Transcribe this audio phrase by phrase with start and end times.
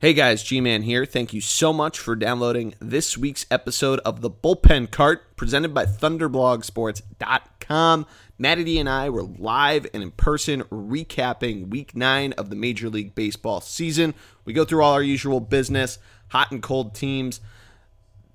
[0.00, 1.04] Hey guys, G Man here.
[1.04, 5.84] Thank you so much for downloading this week's episode of the Bullpen Cart presented by
[5.84, 8.06] ThunderblogSports.com.
[8.38, 12.88] Matty D and I were live and in person recapping week nine of the Major
[12.88, 14.14] League Baseball season.
[14.46, 17.42] We go through all our usual business, hot and cold teams,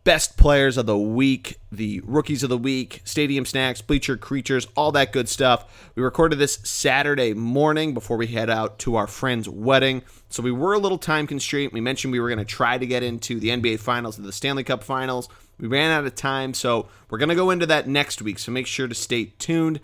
[0.06, 4.92] best players of the week, the rookies of the week, stadium snacks, bleacher creatures, all
[4.92, 5.92] that good stuff.
[5.96, 10.04] We recorded this Saturday morning before we head out to our friend's wedding.
[10.30, 11.74] So we were a little time constrained.
[11.74, 14.32] We mentioned we were going to try to get into the NBA Finals and the
[14.32, 15.28] Stanley Cup Finals.
[15.57, 18.37] We ran out of time, so we're going to go into that next week.
[18.37, 19.79] So make sure to stay tuned.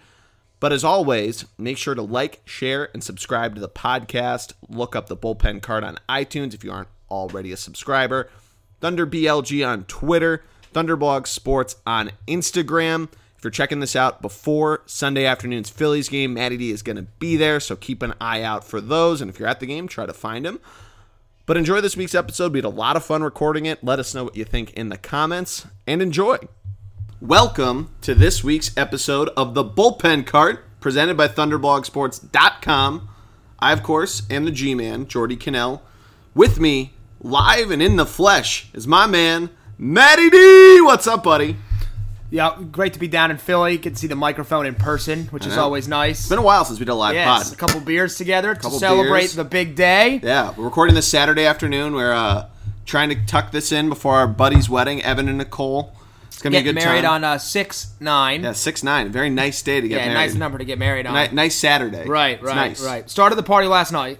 [0.59, 4.53] But as always, make sure to like, share, and subscribe to the podcast.
[4.69, 8.29] Look up the bullpen card on iTunes if you aren't already a subscriber.
[8.81, 13.09] Thunder BLG on Twitter, Thunderblog Sports on Instagram.
[13.37, 17.03] If you're checking this out before Sunday afternoon's Phillies game, Matty D is going to
[17.19, 19.21] be there, so keep an eye out for those.
[19.21, 20.59] And if you're at the game, try to find him.
[21.45, 22.53] But enjoy this week's episode.
[22.53, 23.83] We had a lot of fun recording it.
[23.83, 26.37] Let us know what you think in the comments and enjoy.
[27.19, 33.09] Welcome to this week's episode of the Bullpen Cart presented by ThunderblogSports.com.
[33.59, 35.83] I, of course, am the G Man, Geordie Connell.
[36.33, 40.81] With me, live and in the flesh, is my man, Matty D.
[40.81, 41.57] What's up, buddy?
[42.29, 43.77] Yeah, great to be down in Philly.
[43.77, 46.21] Get to see the microphone in person, which is always nice.
[46.21, 47.53] It's been a while since we did a live yes, pod.
[47.53, 49.35] a couple beers together to Couple celebrate beers.
[49.35, 50.21] the big day.
[50.23, 51.93] Yeah, we're recording this Saturday afternoon.
[51.93, 52.47] We're uh,
[52.85, 55.93] trying to tuck this in before our buddy's wedding, Evan and Nicole.
[56.27, 57.13] It's gonna Getting be a good married time.
[57.15, 58.43] on uh, six nine.
[58.43, 59.11] yeah six nine.
[59.11, 60.27] Very nice day to get yeah, married.
[60.29, 61.13] nice number to get married on.
[61.13, 62.05] Ni- nice Saturday.
[62.07, 62.81] Right, It's right, nice.
[62.83, 63.09] right.
[63.09, 64.19] Started the party last night.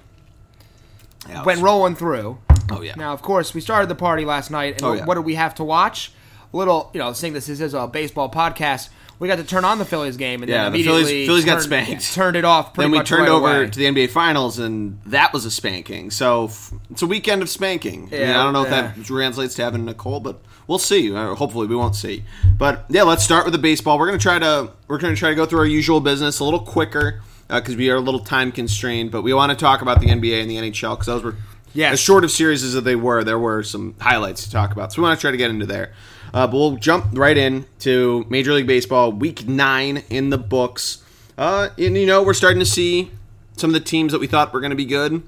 [1.30, 2.40] Yeah, it Went was- rolling through.
[2.78, 2.94] Oh yeah.
[2.96, 5.06] Now, of course, we started the party last night, and Oh, yeah.
[5.06, 6.12] what do we have to watch?
[6.54, 9.78] A little, you know, seeing this is a baseball podcast, we got to turn on
[9.78, 12.14] the Phillies game, and Yeah, then the Phillies- immediately Phillies got turned, spanked.
[12.14, 12.74] Turned it off.
[12.74, 13.70] Pretty then we turned right over away.
[13.70, 16.10] to the NBA Finals, and that was a spanking.
[16.12, 18.10] So f- it's a weekend of spanking.
[18.12, 18.90] I, mean, Yeah, I don't know yeah.
[18.90, 21.14] if that translates to having Nicole, but we'll see.
[21.16, 22.24] Uh, hopefully, we won't see.
[22.58, 23.98] But yeah, let's start with the baseball.
[24.00, 26.60] We're gonna try to we're gonna try to go through our usual business a little
[26.60, 29.12] quicker because we are a little time constrained.
[29.12, 31.36] But we want to talk about the NBA and the NHL because those were
[31.74, 31.94] Yes.
[31.94, 33.24] as short of series as they were.
[33.24, 35.66] There were some highlights to talk about, so we want to try to get into
[35.66, 35.94] there.
[36.34, 41.04] Uh, but we'll jump right in to Major League Baseball, Week Nine in the books.
[41.38, 43.12] Uh, and you know, we're starting to see
[43.58, 45.24] some of the teams that we thought were going to be good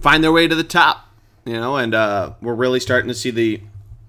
[0.00, 1.06] find their way to the top.
[1.44, 3.60] You know, and uh, we're really starting to see the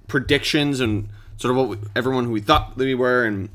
[0.08, 1.08] predictions and
[1.38, 3.50] sort of what we, everyone who we thought we were and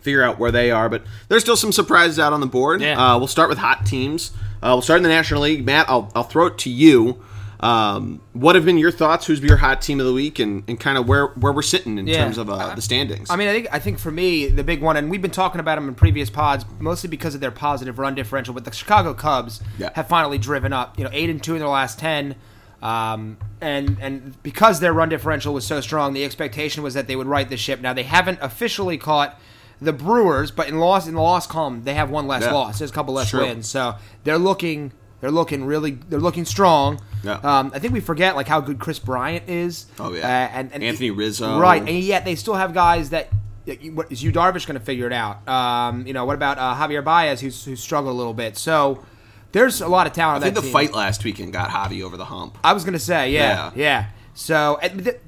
[0.00, 0.88] figure out where they are.
[0.88, 2.80] But there's still some surprises out on the board.
[2.80, 3.14] Yeah.
[3.14, 4.30] Uh, we'll start with hot teams.
[4.62, 5.64] Uh, we'll start in the National League.
[5.66, 7.22] Matt, I'll, I'll throw it to you.
[7.60, 9.26] Um, what have been your thoughts?
[9.26, 11.96] Who's your hot team of the week, and, and kind of where, where we're sitting
[11.98, 12.24] in Yeah.
[12.24, 13.30] terms of uh, the standings?
[13.30, 15.60] I mean, I think I think for me the big one, and we've been talking
[15.60, 18.52] about them in previous pods, mostly because of their positive run differential.
[18.52, 19.90] But the Chicago Cubs Yeah.
[19.94, 20.98] have finally driven up.
[20.98, 22.34] You know, eight and two in their last ten,
[22.82, 27.16] um, and and because their run differential was so strong, the expectation was that they
[27.16, 27.80] would right the ship.
[27.80, 29.40] Now they haven't officially caught
[29.80, 32.52] the Brewers, but in loss in the loss column they have one less Yeah.
[32.52, 32.78] loss.
[32.78, 34.92] There's a couple less wins, so they're looking.
[35.20, 35.92] They're looking really.
[35.92, 37.00] They're looking strong.
[37.24, 37.34] Yeah.
[37.42, 39.86] Um, I think we forget like how good Kris Bryant is.
[39.98, 40.20] Oh, yeah.
[40.20, 41.58] Uh, and, and Anthony Rizzo.
[41.58, 43.28] Right, and yet they still have guys that.
[43.92, 45.46] What is Yu Darvish going to figure it out?
[45.48, 48.56] Um, you know, what about uh, Javier Baez, who's who's struggled a little bit?
[48.56, 49.04] So
[49.50, 50.44] there's a lot of talent.
[50.44, 50.72] I think the team.
[50.72, 52.58] fight last weekend got Javi over the hump.
[52.62, 53.70] I was going to say, yeah, Yeah.
[53.74, 54.06] yeah.
[54.38, 54.78] So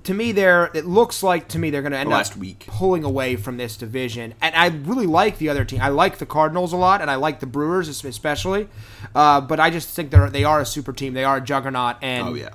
[0.05, 2.65] to me, they're it looks like to me they're going to end last up week.
[2.69, 4.35] pulling away from this division.
[4.43, 5.81] And I really like the other team.
[5.81, 8.69] I like the Cardinals a lot, and I like the Brewers especially.
[9.15, 11.15] Uh, but I just think they're they are a super team.
[11.15, 11.97] They are a juggernaut.
[12.03, 12.51] And Oh, yeah.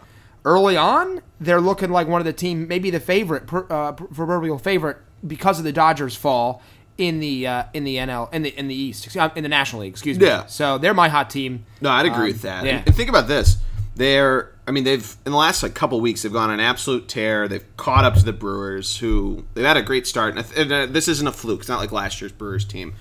[0.46, 4.98] early on, they're looking like one of the team, maybe the favorite, uh, proverbial favorite,
[5.26, 6.62] because of the Dodgers' fall
[7.00, 9.82] in the uh, in the NL in the in the East uh, in the National
[9.82, 9.94] League.
[9.94, 10.28] Excuse me.
[10.28, 10.46] Yeah.
[10.46, 11.66] So they're my hot team.
[11.82, 12.64] No, I'd agree Um, with that.
[12.64, 12.78] yeah.
[12.78, 13.58] And, and think about this.
[13.96, 17.08] They're, I mean, they've in the last like couple weeks they've gone on an absolute
[17.08, 17.48] tear.
[17.48, 20.38] They've caught up to the Brewers, who they've had a great start.
[20.38, 21.62] And, th- and uh, this isn't a fluke.
[21.62, 22.94] It's not like last year's Brewers team.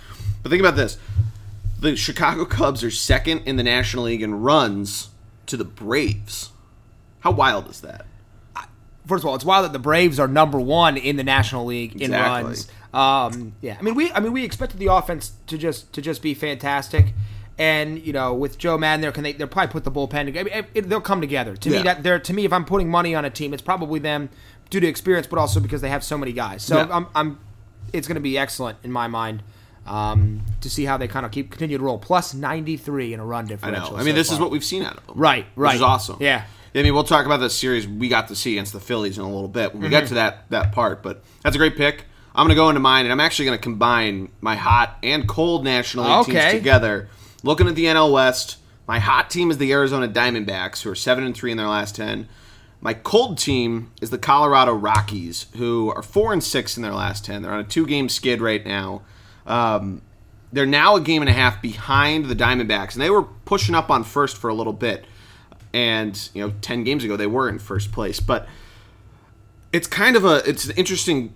[0.43, 0.99] But think about this:
[1.78, 5.11] the Chicago Cubs are second in the National League in runs
[5.47, 6.50] to the Braves.
[7.21, 8.06] How wild is that?
[9.06, 11.94] first of all, it's wild that the Braves are number one in the National League
[11.97, 12.44] in Exactly.
[12.44, 12.69] runs.
[12.94, 16.23] Um, yeah, I mean we I mean we expected the offense to just to just
[16.23, 17.06] be fantastic,
[17.58, 20.50] and you know with Joe Maddon there, can they they'll probably put the bullpen together.
[20.52, 21.56] I mean, it, they'll come together.
[21.56, 21.76] To Yeah.
[21.78, 24.28] me, that they're to me if I'm putting money on a team, it's probably them
[24.70, 26.62] due to experience, but also because they have so many guys.
[26.62, 26.88] So Yeah.
[26.90, 27.38] I'm, I'm
[27.93, 29.43] it's going to be excellent in my mind.
[29.84, 33.25] Um, to see how they kind of keep continue to roll plus 93 in a
[33.26, 33.87] run differential.
[33.88, 33.96] I know.
[33.96, 35.16] I mean, so this is what we've seen out of them.
[35.19, 35.75] Right, Which right.
[35.75, 36.19] is awesome.
[36.20, 36.44] Yeah.
[36.72, 39.25] I mean, we'll talk about the series we got to see against the Phillies in
[39.25, 41.02] a little bit when we get to that that part.
[41.02, 42.05] But that's a great pick.
[42.34, 45.28] I'm going to go into mine, and I'm actually going to combine my hot and
[45.28, 46.52] cold National League teams Okay.
[46.52, 47.08] together.
[47.43, 51.25] Looking at the NL West, my hot team is the Arizona Diamondbacks, who are seven
[51.25, 52.29] and three in their last ten.
[52.81, 57.25] My cold team is the Colorado Rockies, who are four and six in their last
[57.25, 57.43] ten.
[57.43, 59.03] They're on a two-game skid right now.
[59.47, 60.03] Um,
[60.53, 63.91] they're now a game and a half behind the Diamondbacks, and they were pushing up
[63.91, 65.05] on first for a little bit.
[65.73, 68.47] And you know, ten games ago they were in first place, but
[69.73, 71.33] it's kind of a it's an interesting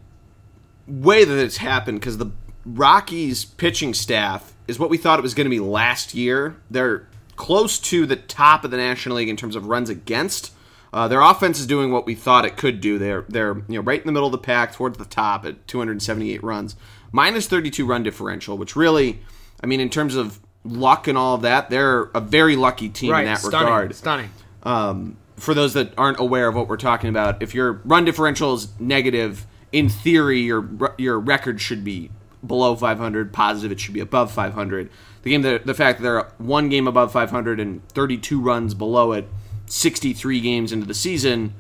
[0.87, 2.31] way that it's happened because the
[2.65, 6.57] Rockies pitching staff is what we thought it was going to be last year.
[6.71, 10.53] They're close to the top of the National League in terms of runs against.
[10.93, 12.99] Uh, their offense is doing what we thought it could do.
[12.99, 15.67] They're they're you know right in the middle of the pack, towards the top at
[15.67, 16.77] 278 runs,
[17.13, 19.21] minus 32 run differential, which really,
[19.63, 23.15] I mean, in terms of luck and all of that, they're a very lucky team
[23.15, 23.95] in that stunning, regard.
[23.95, 24.31] Stunning.
[24.63, 28.55] Um, for those that aren't aware of what we're talking about, if your run differential
[28.55, 32.11] is negative, in theory, your your record should be
[32.47, 33.33] below 500.
[33.33, 34.91] Positive, it should be above 500.
[35.23, 39.13] The game, the, the fact that they're one game above 500 and 32 runs below
[39.13, 39.29] it,
[39.67, 41.55] 63 games into the season,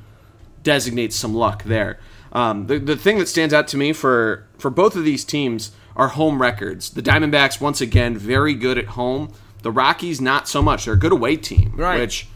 [0.62, 1.98] designates some luck there.
[2.32, 5.72] Um, the, the thing that stands out to me for for both of these teams
[5.96, 6.90] are home records.
[6.90, 9.32] The Diamondbacks once again very good at home.
[9.62, 10.84] The Rockies not so much.
[10.84, 11.98] They're a good away team, Right.
[12.00, 12.28] which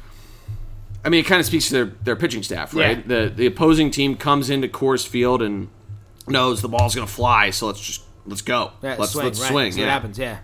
[1.05, 2.99] I mean, it kind of speaks to their, their pitching staff, right?
[2.99, 3.25] Yeah.
[3.27, 5.69] The the opposing team comes into Coors Field and
[6.27, 8.73] knows the ball's going to fly, so let's just let's go.
[8.83, 9.51] Yeah, let's swing, let's right.
[9.51, 9.73] swing.
[9.73, 9.85] Yeah.
[9.85, 10.39] what happens, yeah.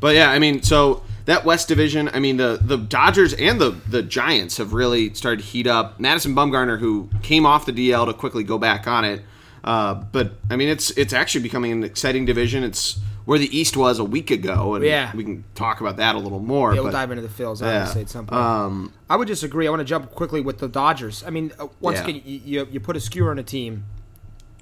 [0.00, 3.70] But yeah, I mean, so that West Division, I mean, the the Dodgers and the
[3.70, 5.98] the Giants have really started to heat up.
[5.98, 9.22] Madison Bumgarner, who came off the DL to quickly go back on it,
[9.64, 12.62] uh, but I mean, it's it's actually becoming an exciting division.
[12.62, 15.10] It's where the East was a week ago, and Yeah.
[15.14, 16.72] we can talk about that a little more.
[16.74, 17.78] Yeah, we'll dive into the Phils yeah.
[17.80, 18.40] obviously at some point.
[18.40, 19.66] Um, I would disagree.
[19.66, 21.24] I want to jump quickly with the Dodgers.
[21.26, 22.04] I mean, uh, once Yeah.
[22.04, 23.84] again, you, you you put a skewer on a team.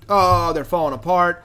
[0.09, 1.45] Oh, they're falling apart.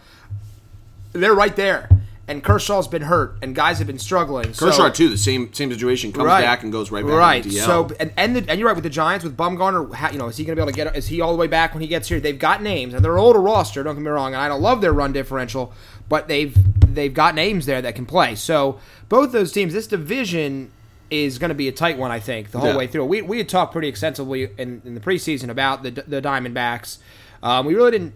[1.13, 1.89] They're right there,
[2.27, 4.53] and Kershaw's been hurt, and guys have been struggling.
[4.53, 6.41] so- Kershaw too, the same same situation, comes Right.
[6.41, 7.51] back and goes right back Right.
[7.51, 9.93] So and and, the, and you're right with the Giants with Bumgarner.
[9.95, 10.95] ha- You know, is he going to be able to get?
[10.95, 12.19] Is he all the way back when he gets here?
[12.19, 13.81] They've got names and they're an older roster.
[13.83, 15.73] Don't get me wrong, and I don't love their run differential,
[16.07, 16.55] but they've
[16.93, 18.35] they've got names there that can play.
[18.35, 18.79] So
[19.09, 20.69] both those teams, this division
[21.09, 22.11] is going to be a tight one.
[22.11, 22.77] I think the whole Yeah.
[22.77, 23.05] way through.
[23.05, 26.99] We we had talked pretty extensively in, in the preseason about the the Diamondbacks.
[27.41, 28.13] Um, we really didn't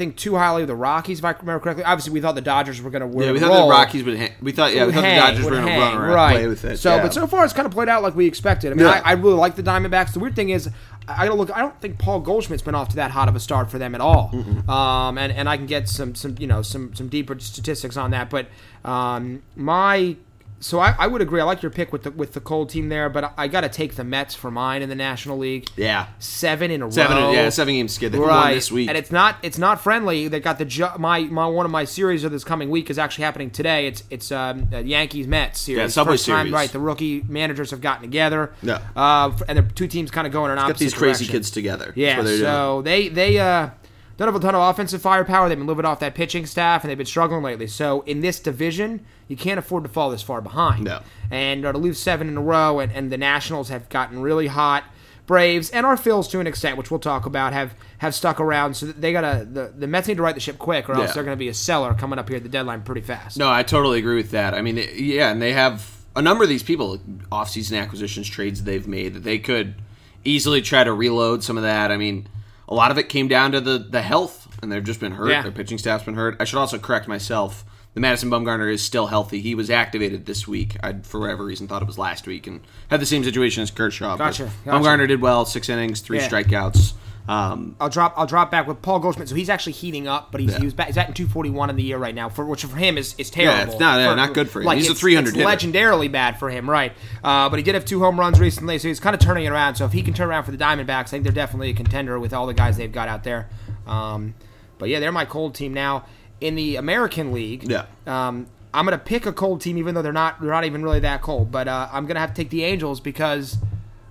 [0.00, 1.84] think too highly of the Rockies, if I remember correctly.
[1.84, 4.18] Obviously, we thought the Dodgers were going to yeah, we thought roll the Rockies would.
[4.18, 6.32] Ha- we thought yeah, we thought hang, the Dodgers were going to run around, right.
[6.32, 6.78] play with it.
[6.78, 7.02] So, yeah.
[7.02, 8.72] but so far it's kind of played out like we expected.
[8.72, 9.02] I mean, Yeah.
[9.04, 10.14] I, I really like the Diamondbacks.
[10.14, 10.70] The weird thing is,
[11.06, 11.54] I gotta look.
[11.54, 13.94] I don't think Paul Goldschmidt's been off to that hot of a start for them
[13.94, 14.30] at all.
[14.68, 18.12] Um, and and I can get some some you know some some deeper statistics on
[18.12, 18.30] that.
[18.30, 18.46] But
[18.84, 20.16] um, my
[20.60, 21.40] so I, I would agree.
[21.40, 23.62] I like your pick with the with the cold team there, but I, I got
[23.62, 25.68] to take the Mets for mine in the National League.
[25.76, 27.32] yeah, Seven in a seven row.
[27.32, 28.12] yeah seven game skid.
[28.12, 28.88] They won Right, this week.
[28.88, 30.28] and it's not it's not friendly.
[30.28, 32.98] They got the ju- my my one of my series of this coming week is
[32.98, 33.86] actually happening today.
[33.86, 35.78] It's it's um, Yankees Mets series.
[35.78, 36.70] Yeah, Subway First time, right?
[36.70, 38.52] The rookie managers have gotten together.
[38.62, 38.80] Yeah.
[38.94, 41.32] uh, and the two teams kind of going in Got opposite these crazy direction.
[41.38, 41.92] kids together.
[41.96, 42.40] Yeah, they're doing.
[42.40, 43.70] so they they uh
[44.24, 45.48] don't have a ton of offensive firepower.
[45.48, 47.66] They've been living off that pitching staff, and they've been struggling lately.
[47.66, 50.84] So in this division, you can't afford to fall this far behind.
[50.84, 51.00] No.
[51.30, 54.48] And uh, to lose seven in a row, and, and the Nationals have gotten really
[54.48, 54.84] hot.
[55.26, 58.74] Braves and our Phils to an extent, which we'll talk about, have have stuck around.
[58.74, 61.12] So they gotta the, the Mets need to right the ship quick, or else Yeah.
[61.12, 63.38] they're going to be a seller coming up here at the deadline pretty fast.
[63.38, 64.54] No, I totally agree with that.
[64.54, 66.98] I mean, yeah, and they have a number of these people,
[67.30, 69.76] off-season acquisitions, trades they've made that they could
[70.24, 71.92] easily try to reload some of that.
[71.92, 72.26] I mean,
[72.70, 75.30] a lot of it came down to the the health, and they've just been hurt.
[75.30, 75.42] Yeah.
[75.42, 76.36] Their pitching staff's been hurt.
[76.40, 77.64] I should also correct myself.
[77.94, 79.40] The Madison Bumgarner is still healthy.
[79.40, 80.76] He was activated this week.
[80.80, 83.70] I, for whatever reason, thought it was last week, and had the same situation as
[83.72, 84.16] Kershaw.
[84.16, 84.78] Gotcha, gotcha.
[84.84, 86.28] Bumgarner did well, six innings, three Yeah.
[86.28, 86.92] strikeouts.
[87.28, 88.14] Um, I'll drop.
[88.16, 89.28] I'll drop back with Paul Goldschmidt.
[89.28, 90.58] So he's actually heating up, but he's Yeah.
[90.58, 90.88] he was back.
[90.88, 93.70] He's at 241 in the year right now, for which for him is, is terrible.
[93.72, 94.66] it's not- yeah, not good for him.
[94.66, 95.48] Like, He's a 300 it's hitter.
[95.48, 96.92] legendarily bad for him, right?
[97.22, 99.50] Uh, but he did have two home runs recently, so he's kind of turning it
[99.50, 99.76] around.
[99.76, 102.18] So if he can turn around for the Diamondbacks, I think they're definitely a contender
[102.18, 103.48] with all the guys they've got out there.
[103.86, 104.34] Um,
[104.78, 106.06] but yeah, they're my cold team now
[106.40, 107.70] in the American League.
[107.70, 107.84] Yeah.
[108.06, 111.00] Um, I'm gonna pick a cold team, even though they're not they're not even really
[111.00, 111.50] that cold.
[111.52, 113.58] But uh, I'm gonna have to take the Angels because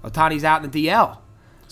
[0.04, 1.18] Ohtani's out in the DL.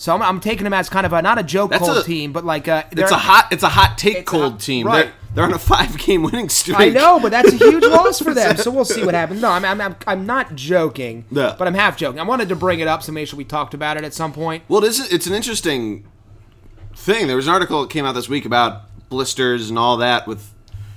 [0.00, 2.02] So I'm, I'm taking them as kind of a not a joke That's cold a-
[2.04, 4.60] team, but like uh, it's a hot, it's a hot take It's a cold hot-
[4.60, 4.86] team.
[4.86, 5.06] right.
[5.06, 6.78] They're, they're on a five-game winning streak.
[6.78, 8.56] I know, but that's a huge loss for them.
[8.56, 9.42] So we'll see what happens.
[9.42, 11.54] No, I'm, I'm, I'm, I'm not joking, Yeah.
[11.58, 12.20] but I'm half joking.
[12.20, 14.32] I wanted to bring it up so make sure we talked about it at some
[14.32, 14.62] point.
[14.68, 16.06] Well, it is, it's an interesting
[16.94, 17.26] thing.
[17.26, 20.48] There was an article that came out this week about blisters and all that with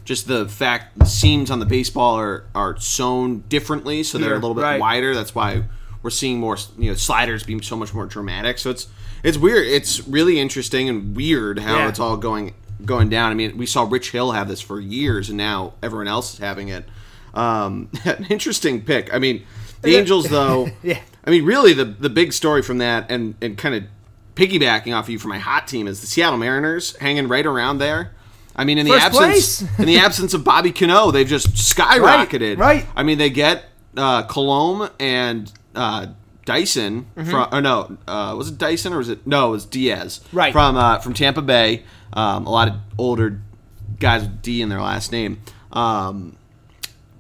[0.06, 4.36] just the fact the seams on the baseball are, are sewn differently, so they're a
[4.36, 4.80] little bit right.
[4.80, 5.14] wider.
[5.16, 5.64] That's why
[6.04, 8.58] we're seeing more, you know, sliders being so much more dramatic.
[8.58, 8.88] So it's
[9.24, 9.68] it's weird.
[9.68, 11.88] It's really interesting and weird how Yeah.
[11.90, 12.54] it's all going
[12.86, 13.32] going down.
[13.32, 16.40] I mean, we saw Rich Hill have this for years, and now everyone else is
[16.40, 16.86] having it.
[17.34, 19.14] Um, an interesting pick.
[19.14, 19.44] I mean,
[19.82, 20.70] the Angels, though.
[20.84, 21.00] Yeah.
[21.26, 23.84] I mean, really, the the big story from that, and and kind of
[24.36, 27.78] piggybacking off of you for my hot team is the Seattle Mariners hanging right around
[27.78, 28.12] there.
[28.56, 32.58] I mean, in the First absence in the absence of Bobby Cano, they've just skyrocketed.
[32.58, 32.88] right.
[32.96, 33.66] I mean, they get
[33.96, 36.08] uh, Colomé and uh,
[36.46, 37.48] Dyson from.
[37.52, 39.50] Or no, uh, was it Dyson or was it no?
[39.50, 40.22] It was Diaz.
[40.32, 40.52] Right.
[40.52, 41.84] from uh, from Tampa Bay.
[42.14, 43.40] Um, a lot of older
[44.00, 45.42] guys with D in their last name.
[45.72, 46.36] Um,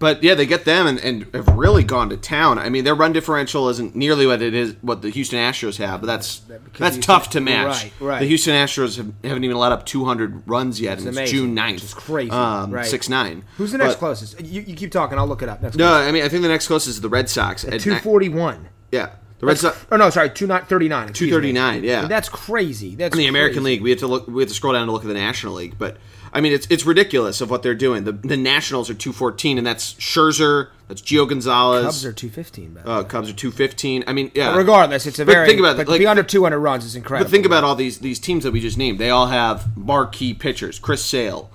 [0.01, 2.60] but yeah, they get them and, and have really gone to town.
[2.60, 6.01] I mean, their run differential isn't nearly what it is what the Houston Astros have,
[6.01, 7.84] but that's because that's Houston- tough to match.
[7.84, 8.20] Right, right.
[8.20, 11.34] The Houston Astros have, haven't even let up 200 runs yet, and it's amazing.
[11.38, 11.84] June 9th.
[11.84, 12.86] It's crazy, Um, right.
[12.86, 13.43] 6 9.
[13.55, 14.41] Who's the next closest?
[14.41, 15.17] You, you keep talking.
[15.17, 15.62] I'll look it up.
[15.62, 17.63] Next No, I mean, I think the next closest is the Red Sox.
[17.63, 18.67] at ni- forty one.
[18.91, 19.12] Yeah.
[19.41, 19.86] The Red Sox.
[19.91, 21.12] Oh no, sorry, two not thirty nine.
[21.12, 22.07] 239, yeah.
[22.07, 22.95] That's crazy.
[22.95, 23.75] That's in the American crazy.
[23.75, 24.27] League, we have to look.
[24.27, 25.98] We have to scroll down to look at the National League, but
[26.31, 28.03] I mean, it's it's ridiculous of what they're doing.
[28.03, 31.86] The the Nationals are two fourteen, and that's Scherzer, that's Gio Gonzalez.
[31.86, 32.77] Cubs are two fifteen.
[32.86, 34.03] uh, Cubs are two fifteen.
[34.05, 34.55] I mean, yeah.
[34.55, 35.48] Regardless, it's a But very.
[35.48, 37.25] think about it, but like- be under two hundred runs is incredible.
[37.25, 39.00] But think about all these these teams that we just named.
[39.00, 41.50] They all have marquee pitchers: Chris Sale,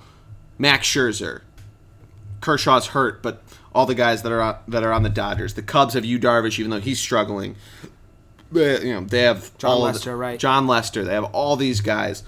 [0.59, 1.41] Max Scherzer,
[2.41, 3.46] Kershaw's hurt, but
[3.77, 5.53] all the guys that are on, that are on the Dodgers.
[5.53, 7.55] The Cubs have Yu Darvish, even though he's struggling.
[8.51, 10.39] They- you know, they have Jon Lester, the, right.
[10.39, 11.03] Jon Lester.
[11.05, 12.23] They have all these guys.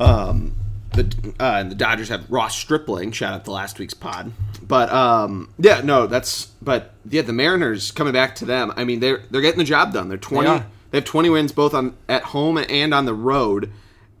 [0.00, 0.54] Um,
[0.92, 3.12] the uh, and the Dodgers have Ross Stripling.
[3.12, 4.32] Shout out to last week's pod.
[4.66, 8.72] But um, yeah, no, that's but yeah, the Mariners coming back to them.
[8.76, 10.08] I mean, they're they're getting the job done.
[10.08, 10.48] They're twenty.
[10.48, 10.66] are.
[10.90, 13.70] They have twenty wins both on at home and on the road,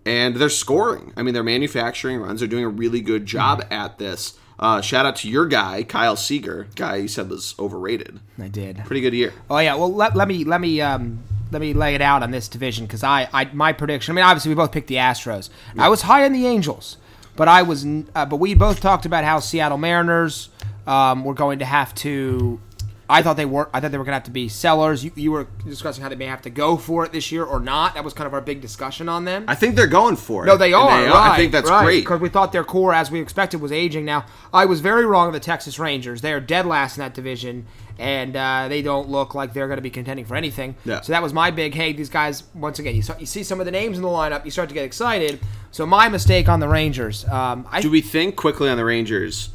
[0.04, 1.12] and they're scoring.
[1.16, 2.40] I mean, they're manufacturing runs.
[2.40, 3.72] They're doing a really good job Mm-hmm.
[3.72, 4.36] at this.
[4.58, 8.20] Uh, shout out to your guy, Kyle Seager, guy you said was overrated.
[8.38, 8.78] I did.
[8.84, 9.32] Pretty good year.
[9.50, 12.30] Oh yeah, well let, let me let me um, let me lay it out on
[12.30, 14.12] this division because I, I my prediction.
[14.12, 15.50] I mean, obviously we both picked the Astros.
[15.78, 16.98] I was high on the Angels,
[17.36, 20.50] but I was uh, but we both talked about how Seattle Mariners
[20.86, 22.60] um, were going to have to.
[23.08, 23.68] I thought they were.
[23.74, 25.04] I thought they were going to have to be sellers.
[25.04, 27.60] You, you were discussing how they may have to go for it this year or
[27.60, 27.94] not.
[27.94, 29.44] That was kind of our big discussion on them.
[29.46, 30.46] I think they're going for it.
[30.46, 30.88] No, they are.
[30.88, 32.00] right, I think that's right, great.
[32.00, 34.04] because we thought their core, as we expected, was aging.
[34.04, 36.22] Now, I was very wrong on the Texas Rangers.
[36.22, 37.66] They are dead last in that division,
[37.98, 40.74] and uh, they don't look like they're going to be contending for anything.
[40.84, 41.02] Yeah.
[41.02, 41.74] So that was my big.
[41.74, 42.44] Hey, these guys.
[42.54, 44.68] Once again, you, start, you see some of the names in the lineup, you start
[44.70, 45.40] to get excited.
[45.72, 47.26] So my mistake on the Rangers.
[47.26, 49.50] Um, I Do we think quickly on the Rangers?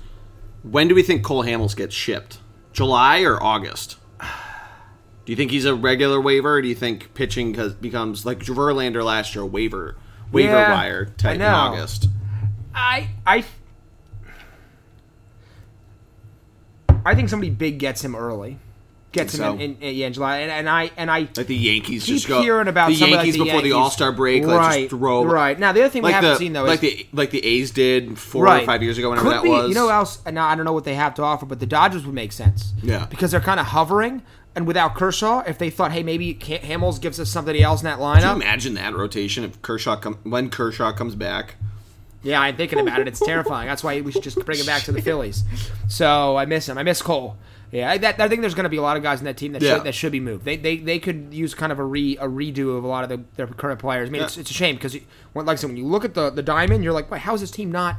[0.62, 2.40] When do we think Cole Hamels gets shipped?
[2.80, 3.98] July or August?
[4.22, 6.54] Do you think he's a regular waiver?
[6.54, 9.98] Or do you think pitching becomes like Verlander last year, waiver
[10.32, 11.42] waiver Yeah, wire type in.
[11.42, 12.08] August?
[12.74, 13.44] I I
[17.06, 18.60] I think somebody big gets him early.
[19.12, 19.64] Gets him in, so?
[19.64, 22.28] in, in, yeah, in July, and, and I and I Like the Yankees keep just
[22.28, 24.58] go hearing about the some of, like, Yankees the before the All Star break, like
[24.60, 25.58] right, just throw right.
[25.58, 27.72] Now the other thing we haven't the seen though like is the like the A's
[27.72, 28.62] did four right.
[28.62, 29.70] or five years ago, whenever Could that be, was.
[29.70, 30.24] You know else?
[30.26, 32.74] Now I don't know what they have to offer, but the Dodgers would make sense.
[32.84, 33.08] Yeah.
[33.08, 34.22] because they're kind of hovering,
[34.56, 38.00] and without Kershaw, if they thought, hey, maybe Hamels gives us somebody else in that
[38.00, 38.36] lineup.
[38.36, 41.56] imagine that rotation if Kershaw come when Kershaw comes back?
[42.22, 43.08] Yeah, I'm thinking about it.
[43.08, 43.68] It's terrifying.
[43.68, 45.44] That's why we should just bring him back to the Phillies.
[45.88, 46.78] So I miss him.
[46.78, 47.38] I miss Cole.
[47.72, 49.38] Yeah, I, that, I think there's going to be a lot of guys in that
[49.38, 49.76] team that Yeah.
[49.76, 50.44] should, that should be moved.
[50.46, 53.10] They, they they could use kind of a re a redo of a lot of
[53.10, 54.10] the, their current players.
[54.10, 54.98] I mean, it's, it's a shame because,
[55.34, 57.34] when like I said, when you look at the the diamond, you're like, wait, how
[57.36, 57.98] is this team not?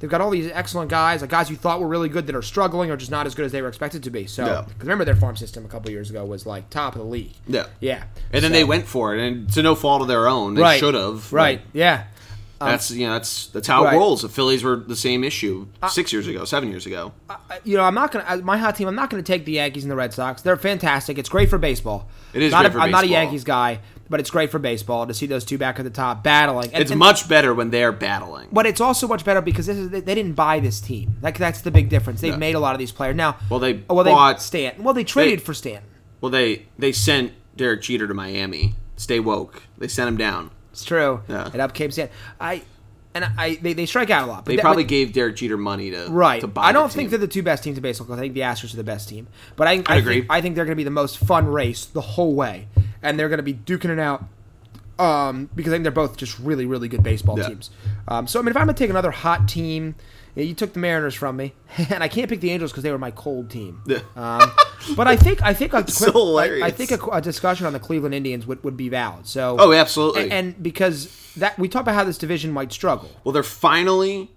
[0.00, 2.42] They've got all these excellent guys, like guys you thought were really good that are
[2.42, 4.26] struggling or just not as good as they were expected to be.
[4.26, 4.62] So, Yeah.
[4.66, 7.32] because remember their farm system a couple years ago was like top of the league.
[7.46, 7.66] Yeah.
[7.80, 10.62] yeah, And then they went for it, and to no fault of their own, they
[10.62, 11.32] right, should have.
[11.32, 12.04] right, yeah.
[12.60, 13.94] Um, that's you know that's that's how right.
[13.94, 14.22] it rolls.
[14.22, 17.12] The Phillies were the same issue six years ago, seven years ago.
[17.28, 18.86] I- you know, I'm not gonna my hot team.
[18.88, 20.42] I'm not gonna take the Yankees and the Red Sox.
[20.42, 21.18] They're fantastic.
[21.18, 22.08] It's great for baseball.
[22.32, 23.08] It is Not great a, I'm not a.
[23.08, 23.80] Yankees guy,
[24.10, 26.70] but it's great for baseball to see those two back at the top battling.
[26.72, 28.48] And, It's and- much better when they're battling.
[28.52, 31.16] but it's also much better because this is they, they didn't buy this team.
[31.22, 32.20] Like that's the big difference.
[32.20, 32.38] They've Yeah.
[32.38, 33.36] made a lot of these players now.
[33.50, 34.82] Well, they oh, well bought- they Stan.
[34.82, 35.82] Well, they traded They- for Stan.
[36.20, 38.74] Well, they they sent Derek Jeter to Miami.
[38.96, 39.62] Stay woke.
[39.78, 40.50] They sent him down.
[40.74, 41.22] It's true.
[41.28, 41.48] Yeah.
[41.52, 42.08] And up came Stan.
[42.40, 42.62] I
[43.14, 44.44] and I they, they strike out a lot.
[44.44, 46.40] But They that- probably but- gave Derek Jeter money to Right.
[46.40, 46.96] To buy I don't team.
[46.96, 48.12] think they're the two best teams in baseball.
[48.12, 49.28] I think the Astros are the best team.
[49.56, 50.14] But I, I, agree.
[50.20, 52.66] Think, I think they're going to be the most fun race the whole way,
[53.02, 54.24] and they're going to be duking it out.
[54.98, 57.48] Um, because I think they're both just really, really good baseball Yeah.
[57.48, 57.70] teams.
[58.06, 59.96] Um, so I mean, if I'm gonna take another hot team,
[60.34, 61.52] yeah, you took the Mariners from me,
[61.90, 63.82] and I can't pick the Angels because they were my cold team.
[63.86, 64.00] Yeah.
[64.16, 64.50] Um,
[64.96, 67.80] but I think I think a So I- I, think a, a discussion on the
[67.80, 69.26] Cleveland Indians would, would be valid.
[69.26, 70.22] So Oh, absolutely.
[70.24, 73.10] and, and because that we talk about how this division might struggle.
[73.24, 74.30] Well, they're finally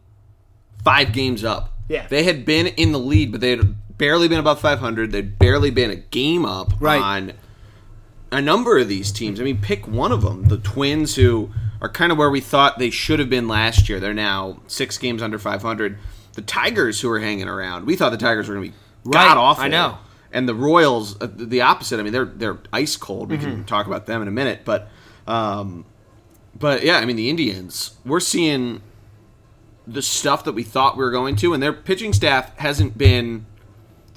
[0.84, 1.74] five games up.
[1.90, 2.08] Yeah.
[2.08, 5.12] They had been in the lead, but they had barely been above 500.
[5.12, 7.02] They'd barely been a game up Right.
[7.02, 7.34] on
[8.32, 9.40] a number of these teams.
[9.40, 10.48] I mean, pick one of them.
[10.50, 11.50] The Twins, who
[11.82, 14.00] are kind of where we thought they should have been last year.
[14.00, 15.98] They're now six games under 500.
[16.34, 17.86] The Tigers, who are hanging around.
[17.86, 19.14] We thought the Tigers were going to be Right.
[19.26, 19.64] god awful.
[19.64, 19.98] I know.
[20.32, 22.00] And the Royals, uh, the opposite.
[22.00, 23.30] I mean, they're they're ice cold.
[23.30, 23.46] We Mm-hmm.
[23.50, 24.90] can talk about them in a minute, but
[25.26, 25.86] Um,
[26.60, 28.82] but yeah, I mean the Indians, we're seeing
[29.86, 33.46] the stuff that we thought we were going to, and their pitching staff hasn't been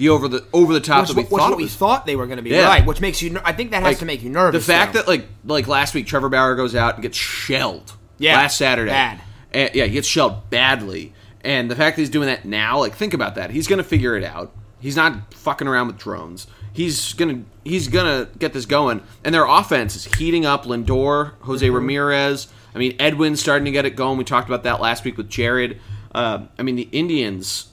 [0.00, 1.50] the over the over the top Which, that we which thought.
[1.50, 1.76] what we was.
[1.76, 2.66] thought they were going to be, Yeah.
[2.66, 2.84] right?
[2.86, 3.38] Which makes you.
[3.44, 4.66] I think that has Like, to make you nervous.
[4.66, 5.00] The fact though.
[5.00, 7.92] that like like last week Trevor Bauer goes out and gets shelled.
[8.18, 8.90] Yeah, last Saturday.
[8.90, 9.20] bad.
[9.52, 11.12] And- yeah, he gets shelled badly.
[11.42, 13.50] And the fact that he's doing that now, like think about that.
[13.50, 14.52] He's gonna figure it out.
[14.80, 16.46] He's not fucking around with drones.
[16.72, 19.02] He's gonna he's gonna get this going.
[19.24, 20.64] And their offense is heating up.
[20.64, 21.74] Lindor, Jose Mm-hmm.
[21.74, 22.48] Ramirez.
[22.74, 24.16] I mean, Edwin's starting to get it going.
[24.16, 25.80] We talked about that last week with Jared.
[26.14, 27.66] Uh, I mean, the Indians.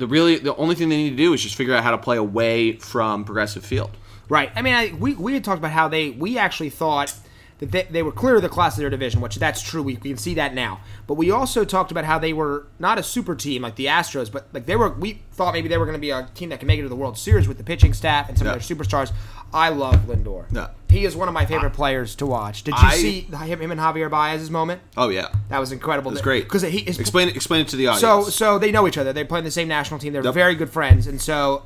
[0.00, 1.98] The really the only thing they need to do is just figure out how to
[1.98, 3.90] play away from Progressive Field.
[4.30, 4.50] Right.
[4.56, 7.12] I mean, I, we we had talked about how they we actually thought
[7.60, 9.82] that they, they were clear of the class of their division, which that's true.
[9.82, 10.80] We, we can see that now.
[11.06, 14.30] But we also talked about how they were not a super team like the Astros,
[14.32, 14.90] but like they were.
[14.90, 16.88] We thought maybe they were going to be a team that can make it to
[16.88, 18.54] the World Series with the pitching staff and some Yeah.
[18.54, 19.12] of their superstars.
[19.52, 20.44] I love Lindor.
[20.52, 20.68] Yeah.
[20.88, 22.62] He is one of my favorite players to watch.
[22.64, 24.80] Did you I- see him, him and Javier Baez's moment?
[24.96, 26.12] Oh yeah, That was incredible.
[26.12, 26.44] It's great.
[26.44, 27.36] because he is explain it.
[27.36, 28.00] Explain it to the audience.
[28.00, 29.12] so so they know each other.
[29.12, 30.12] They play in the same national team.
[30.12, 30.34] They're Yep.
[30.34, 31.62] very good friends, and so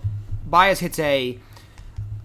[0.46, 1.38] Baez hits a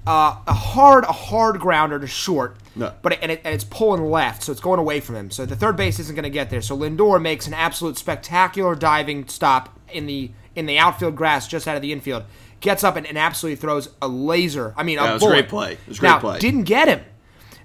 [0.10, 2.94] uh, a hard a hard grounder to short, Yeah.
[3.04, 5.30] but it, and, it, and it's pulling left, so it's going away from him.
[5.32, 6.62] So the third base isn't going to get there.
[6.62, 11.68] So Lindor makes an absolute spectacular diving stop in the in the outfield grass just
[11.68, 12.24] out of the infield.
[12.60, 14.74] Gets up and, and absolutely throws a laser.
[14.76, 15.74] I mean, Yeah, a it was great play.
[15.74, 16.40] It was great now, play.
[16.40, 17.02] Didn't get him.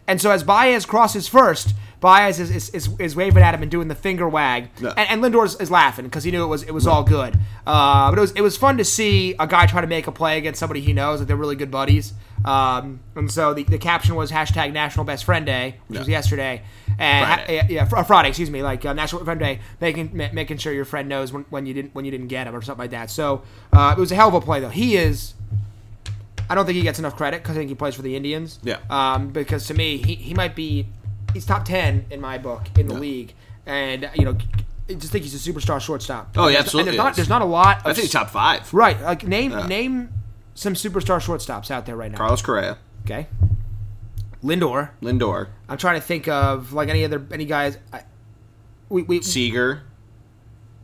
[0.06, 3.70] And so as Baez crosses first, Baez is, is, is, is waving at him and
[3.70, 4.92] doing the finger wag, Yeah.
[4.98, 7.34] and, and Lindor is, is laughing because he knew it was it was all good.
[7.66, 10.12] Uh, but it was it was fun to see a guy try to make a
[10.12, 12.12] play against somebody he knows that they're really good buddies.
[12.44, 16.62] Um, and so the, the caption was hashtag National Best Friend Day, which was yesterday,
[16.98, 17.54] and ha- Friday.
[17.54, 20.72] yeah, yeah, fr- Friday, excuse me, like uh, National Friend Day, making ma- making sure
[20.72, 22.90] your friend knows when, when you didn't when you didn't get him or something like
[22.90, 23.10] that.
[23.10, 24.68] So uh, it was a hell of a play though.
[24.68, 25.34] He is.
[26.50, 28.58] I don't think he gets enough credit because I think he plays for the Indians.
[28.62, 28.76] Yeah.
[28.90, 30.86] Um, because to me, he, he might be
[31.32, 33.00] he's top ten in my book in the Yeah.
[33.00, 33.34] league,
[33.64, 34.36] and you know,
[34.90, 36.32] I just think he's a superstar shortstop.
[36.36, 37.78] Oh, yeah, there's- absolutely there's not there's not a lot.
[37.78, 38.73] Of, I think top five.
[38.75, 39.00] right.
[39.00, 39.66] Like name Yeah.
[39.66, 40.10] name
[40.54, 42.19] some superstar shortstops out there right now.
[42.19, 43.26] Carlos Correa, Okay.
[44.43, 44.90] Lindor.
[45.00, 47.78] Lindor, I'm trying to think of like any other any guys.
[47.93, 48.02] I,
[48.90, 49.82] we, we Seager.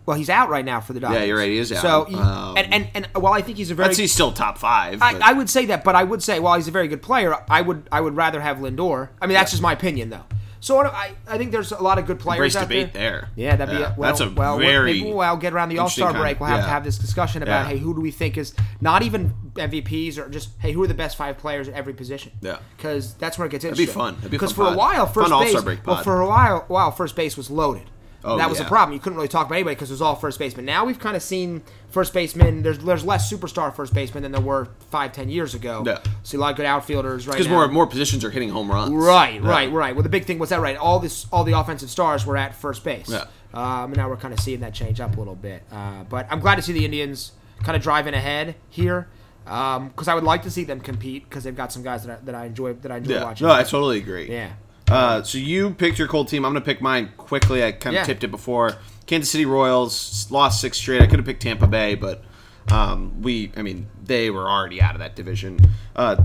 [0.07, 1.19] well, he's out right now for the Dodgers.
[1.19, 1.83] Yeah, you're right, he is out.
[1.83, 4.33] So he- Um, and, and and while I think he's a very I'd say still
[4.33, 5.03] top five.
[5.03, 7.37] I, I would say that, but I would say while he's a very good player,
[7.51, 9.11] I would I would rather have Lindor.
[9.21, 10.25] I mean, that's just my opinion, though.
[10.61, 13.11] So I I think there's a lot of good players Embrace out debate there.
[13.11, 13.31] there.
[13.35, 15.79] Yeah, that'd be Yeah, a, well, that's a well, very maybe we'll get around the
[15.79, 16.39] All Star break.
[16.39, 16.65] We'll have yeah.
[16.65, 17.71] to have this discussion about Yeah.
[17.71, 20.95] hey, who do we think is not even MVPs or just hey, who are the
[20.95, 22.33] best five players at every position?
[22.41, 22.59] Yeah.
[22.77, 23.95] because that's where it gets be interesting.
[23.95, 24.15] fun.
[24.17, 26.27] That'd be a Because fun for a while, first All-Star base, break well, for a
[26.27, 27.89] while, while first base was loaded.
[28.23, 28.65] Oh, that was yeah.
[28.65, 28.93] the problem.
[28.95, 30.65] You couldn't really talk about anybody because it was all first baseman.
[30.67, 32.63] Now we've kind of seen first baseman.
[32.63, 35.83] There's there's less superstar first baseman than there were five ten years ago.
[35.87, 36.01] Yeah.
[36.23, 38.93] See a lot of good outfielders right because more more positions are hitting home runs.
[38.93, 39.49] Right, Yeah.
[39.49, 39.95] right, right.
[39.95, 40.77] Well, the big thing was that right.
[40.77, 43.09] All this, all the offensive stars were at first base.
[43.09, 43.25] Yeah.
[43.55, 45.63] Um, and now we're kind of seeing that change up a little bit.
[45.73, 47.33] Uh, but I'm glad to see the Indians
[47.65, 49.09] kind of driving ahead here
[49.45, 52.25] because I would like to see them compete because they've got some guys that I,
[52.27, 53.25] that I enjoy that I enjoy Yeah.
[53.25, 53.47] watching.
[53.47, 54.31] No, I totally agree.
[54.31, 54.51] yeah.
[54.91, 56.45] Uh, so you picked your cold team.
[56.45, 57.65] I'm going to pick mine quickly.
[57.65, 58.05] I kind of Yeah.
[58.05, 58.77] tipped it before.
[59.07, 61.01] Kansas City Royals lost six straight.
[61.03, 62.23] I could have picked Tampa Bay, but
[62.71, 65.59] um, we, I mean, they were already out of that division.
[65.97, 66.17] Uh,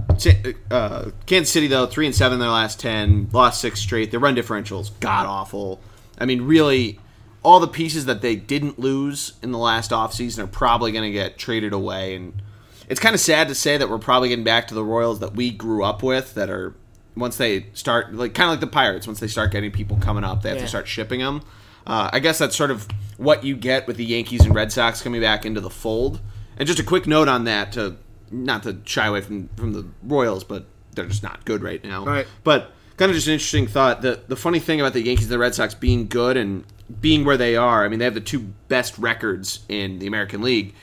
[0.69, 4.11] uh, Kansas City though, three and seven in their last ten, lost six straight.
[4.11, 5.79] Their run differentials god awful.
[6.19, 6.99] I mean, really,
[7.43, 11.11] all the pieces that they didn't lose in the last offseason are probably going to
[11.11, 12.33] get traded away, and
[12.87, 15.35] it's kind of sad to say that we're probably getting back to the Royals that
[15.35, 16.75] we grew up with that are
[17.15, 20.23] once they start like kind of like the Pirates once they start getting people coming
[20.23, 20.63] up they have Yeah.
[20.63, 21.41] to start shipping them.
[21.87, 25.01] Uh, I guess that's sort of what you get with the Yankees and Red Sox
[25.01, 26.19] coming back into the fold.
[26.57, 27.97] And just a quick note on that to
[28.31, 32.03] not to shy away from from the Royals, but they're just not good right now.
[32.05, 32.25] Right.
[32.43, 34.01] But kind of just an interesting thought.
[34.01, 36.63] The the funny thing about the Yankees and the Red Sox being good and
[37.01, 40.41] being where they are, I mean, they have the two best records in the American
[40.41, 40.73] League.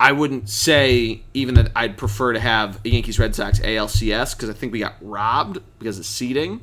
[0.00, 4.48] I wouldn't say even that I'd prefer to have a Yankees Red Sox ALCS because
[4.48, 6.60] I think we got robbed because of seeding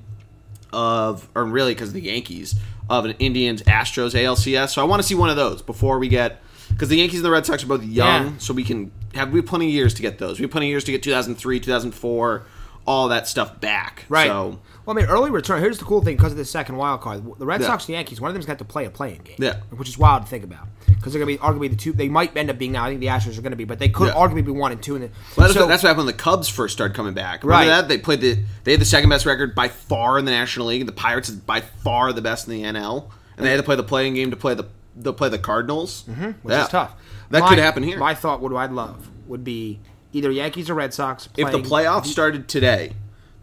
[0.71, 2.55] of, or really because of the Yankees
[2.89, 4.69] of an Indians Astros ALCS.
[4.69, 7.25] So I want to see one of those before we get because the Yankees and
[7.25, 8.31] the Red Sox are both young, Yeah.
[8.37, 10.39] so we can have we have plenty of years to get those.
[10.39, 12.43] We have plenty of years to get 2003, 2004,
[12.85, 14.05] all that stuff back.
[14.09, 14.27] Right.
[14.27, 15.59] So Well, I mean, early return.
[15.61, 17.23] Here's the cool thing because of the second wild card.
[17.39, 17.67] The Red Yeah.
[17.67, 19.37] Sox and the Yankees, one of them's got to play a playing game.
[19.39, 19.55] Yeah.
[19.71, 21.93] Which is wild to think about because they're going to be arguably the two.
[21.93, 22.85] They might end up being now.
[22.85, 24.13] I think the Astros are going to be, but they could Yeah.
[24.13, 24.95] arguably be one and two.
[24.95, 27.13] In the, Well, that's, so, what, that's what happened when the Cubs first started coming
[27.15, 27.43] back.
[27.43, 27.67] Remember Right.
[27.67, 27.87] that?
[27.87, 30.85] They played the they had the second best record by far in the National League.
[30.85, 33.75] The Pirates is by far the best in the NL, and they had to play
[33.75, 34.65] the playing game to play the
[35.03, 36.93] to play the Cardinals, mm-hmm, which is tough.
[37.31, 37.97] That My- could happen here.
[37.97, 39.79] My thought, what I'd love would be
[40.15, 41.27] either Yankees or Red Sox.
[41.37, 42.93] if the playoffs started today,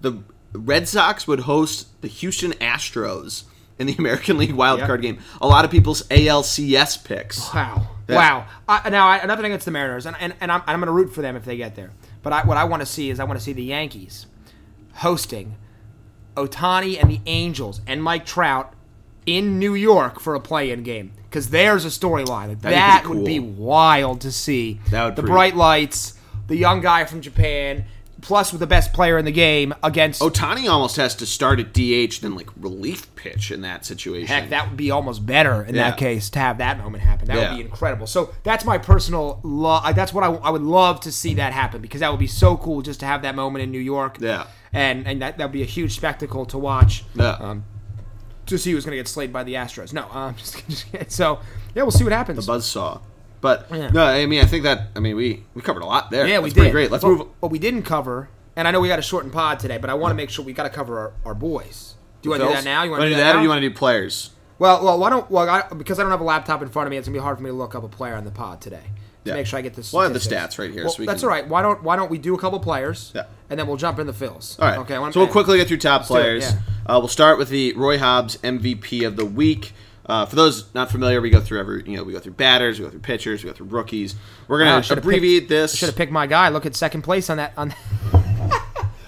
[0.00, 3.44] the Red Sox would host the Houston Astros
[3.78, 5.18] in the American League wild card game.
[5.40, 7.52] A lot of people's ALCS picks.
[7.52, 7.88] Wow.
[8.08, 8.16] Yeah.
[8.16, 8.46] Wow.
[8.66, 10.92] I, now, I, another thing against the Mariners, and, and, and I'm, I'm going to
[10.92, 11.90] root for them if they get there.
[12.22, 14.26] But I, what I want to see is I want to see the Yankees
[14.94, 15.56] hosting
[16.36, 18.74] Ohtani and the Angels and Mike Trout
[19.26, 23.24] in New York for a play-in game because there's a storyline That'd be that would
[23.24, 24.80] be wild to see.
[24.90, 26.14] That would the bright lights,
[26.52, 27.84] the young guy from Japan,
[28.20, 30.20] plus with the best player in the game against.
[30.20, 34.26] Ohtani almost has to start at DH then like relief pitch in that situation.
[34.28, 35.90] Heck, that would be almost better in Yeah.
[35.90, 37.26] that case to have that moment happen.
[37.28, 37.50] That Yeah.
[37.50, 38.06] would be incredible.
[38.06, 39.96] So that's my personal love.
[39.96, 42.56] That's what I, I would love to see that happen because that would be so
[42.58, 44.18] cool just to have that moment in New York.
[44.20, 44.44] Yeah.
[44.74, 47.04] and and that that would be a huge spectacle to watch.
[47.14, 47.30] Yeah.
[47.40, 47.64] Um,
[48.46, 49.92] to see who's going to get slayed by the Astros.
[49.92, 51.40] No, um, just, just so
[51.74, 52.44] yeah, we'll see what happens.
[52.46, 53.00] The buzzsaw.
[53.42, 53.90] But Yeah.
[53.90, 56.26] no, I mean I think that I mean we we covered a lot there.
[56.26, 56.54] yeah, we did.
[56.56, 56.90] pretty great.
[56.90, 57.26] Let's But- move.
[57.40, 59.94] What we didn't cover, and I know we got a shortened pod today, but I
[59.94, 61.96] want to make sure we got to cover our, our boys.
[62.22, 62.84] Do you want to do that now?
[62.84, 64.30] You want to do that, or do you want to do players?
[64.58, 66.90] Well, well, why don't well I, because I don't have a laptop in front of
[66.92, 68.60] me, it's gonna be hard for me to look up a player on the pod
[68.60, 68.84] today
[69.24, 69.34] to Yeah.
[69.34, 69.92] make sure I get this.
[69.92, 71.48] We'll have the stats right here, so we that's can- all right.
[71.48, 73.10] Why don't Why don't we do a couple players?
[73.12, 73.24] Yeah.
[73.50, 74.58] and then we'll jump in the Phils.
[74.60, 74.78] All right.
[74.78, 74.94] Okay.
[74.96, 76.44] I so we'll quickly get through top do it, players.
[76.44, 76.58] yeah.
[76.94, 79.72] uh, we'll start with the Roy Hobbs MVP of the week.
[80.04, 82.78] Uh, for those not familiar, we go through every you know we go through batters,
[82.78, 84.14] we go through pitchers, we go through rookies.
[84.48, 85.76] We're gonna should've abbreviate picked- this.
[85.76, 86.48] Should have picked my guy.
[86.48, 87.52] Look at second place on that.
[87.56, 87.72] On.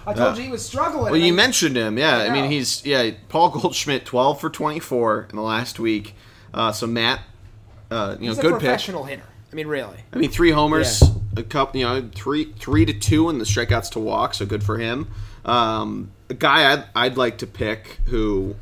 [0.06, 1.10] I told you he was struggling.
[1.12, 2.18] Well, you I- mentioned him, yeah.
[2.18, 3.10] I, I mean, he's yeah.
[3.28, 6.14] Paul Goldschmidt, twelve for twenty-four in the last week.
[6.52, 7.20] Uh, so Matt,
[7.90, 8.60] uh, you He's know, a good pick.
[8.60, 9.24] professional hitter.
[9.50, 9.98] I mean, really.
[10.12, 11.08] I mean, three homers, Yeah.
[11.38, 14.62] a couple, you know, three three to two in the strikeouts to walk, so good
[14.62, 15.08] for him.
[15.44, 18.56] Um, a guy I'd, I'd like to pick who,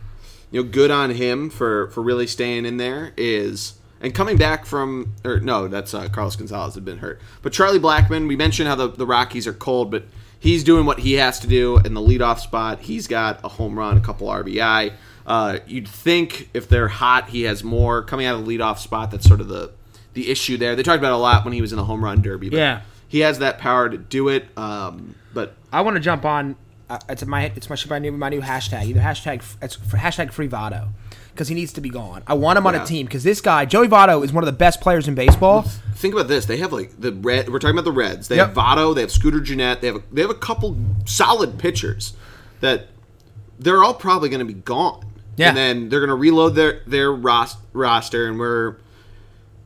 [0.53, 4.65] you know, good on him for for really staying in there is and coming back
[4.67, 8.29] from or no, that's uh, Carlos Gonzalez had been hurt, but Charlie Blackmon.
[8.29, 10.05] We mentioned how the the Rockies are cold, but
[10.39, 12.81] he's doing what he has to do in the leadoff spot.
[12.81, 14.93] He's got a home run, a couple RBI.
[15.25, 19.11] Uh, you'd think if they're hot, he has more coming out of the leadoff spot.
[19.13, 19.71] That's sort of the
[20.15, 20.77] the issue there.
[20.77, 22.51] They talked about it a lot when he was in the home run derby.
[22.51, 22.81] But Yeah.
[23.09, 24.47] he has that power to do it.
[24.59, 26.57] Um, but I want to jump on.
[26.93, 28.85] Uh, it's my it's my my new my new hashtag.
[28.85, 30.89] Either hashtag it's for hashtag free Votto
[31.33, 32.23] because he needs to be gone.
[32.27, 32.83] I want him on Yeah.
[32.83, 35.63] a team because this guy Joey Votto is one of the best players in baseball.
[35.95, 37.49] think about this: they have like the red.
[37.49, 38.29] We're talking about the Reds.
[38.29, 38.49] They Yep.
[38.49, 38.95] have Votto.
[38.95, 39.81] They have Scooter Gennett.
[39.81, 40.77] They have a, they have a couple
[41.07, 42.13] solid pitchers
[42.61, 42.89] that
[43.59, 45.07] they're all probably going to be gone.
[45.37, 45.49] Yeah.
[45.49, 48.77] and then they're going to reload their their ros- roster, and we're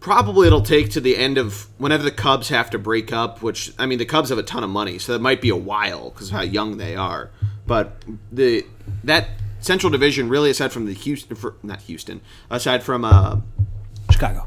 [0.06, 3.42] probably it'll take to the end of whenever the Cubs have to break up.
[3.42, 5.56] Which I mean, the Cubs have a ton of money, so that might be a
[5.56, 7.32] while because how young they are.
[7.66, 8.64] But the
[9.02, 13.40] that Central Division really, aside from the Houston, for, not Houston, aside from uh,
[14.12, 14.46] Chicago.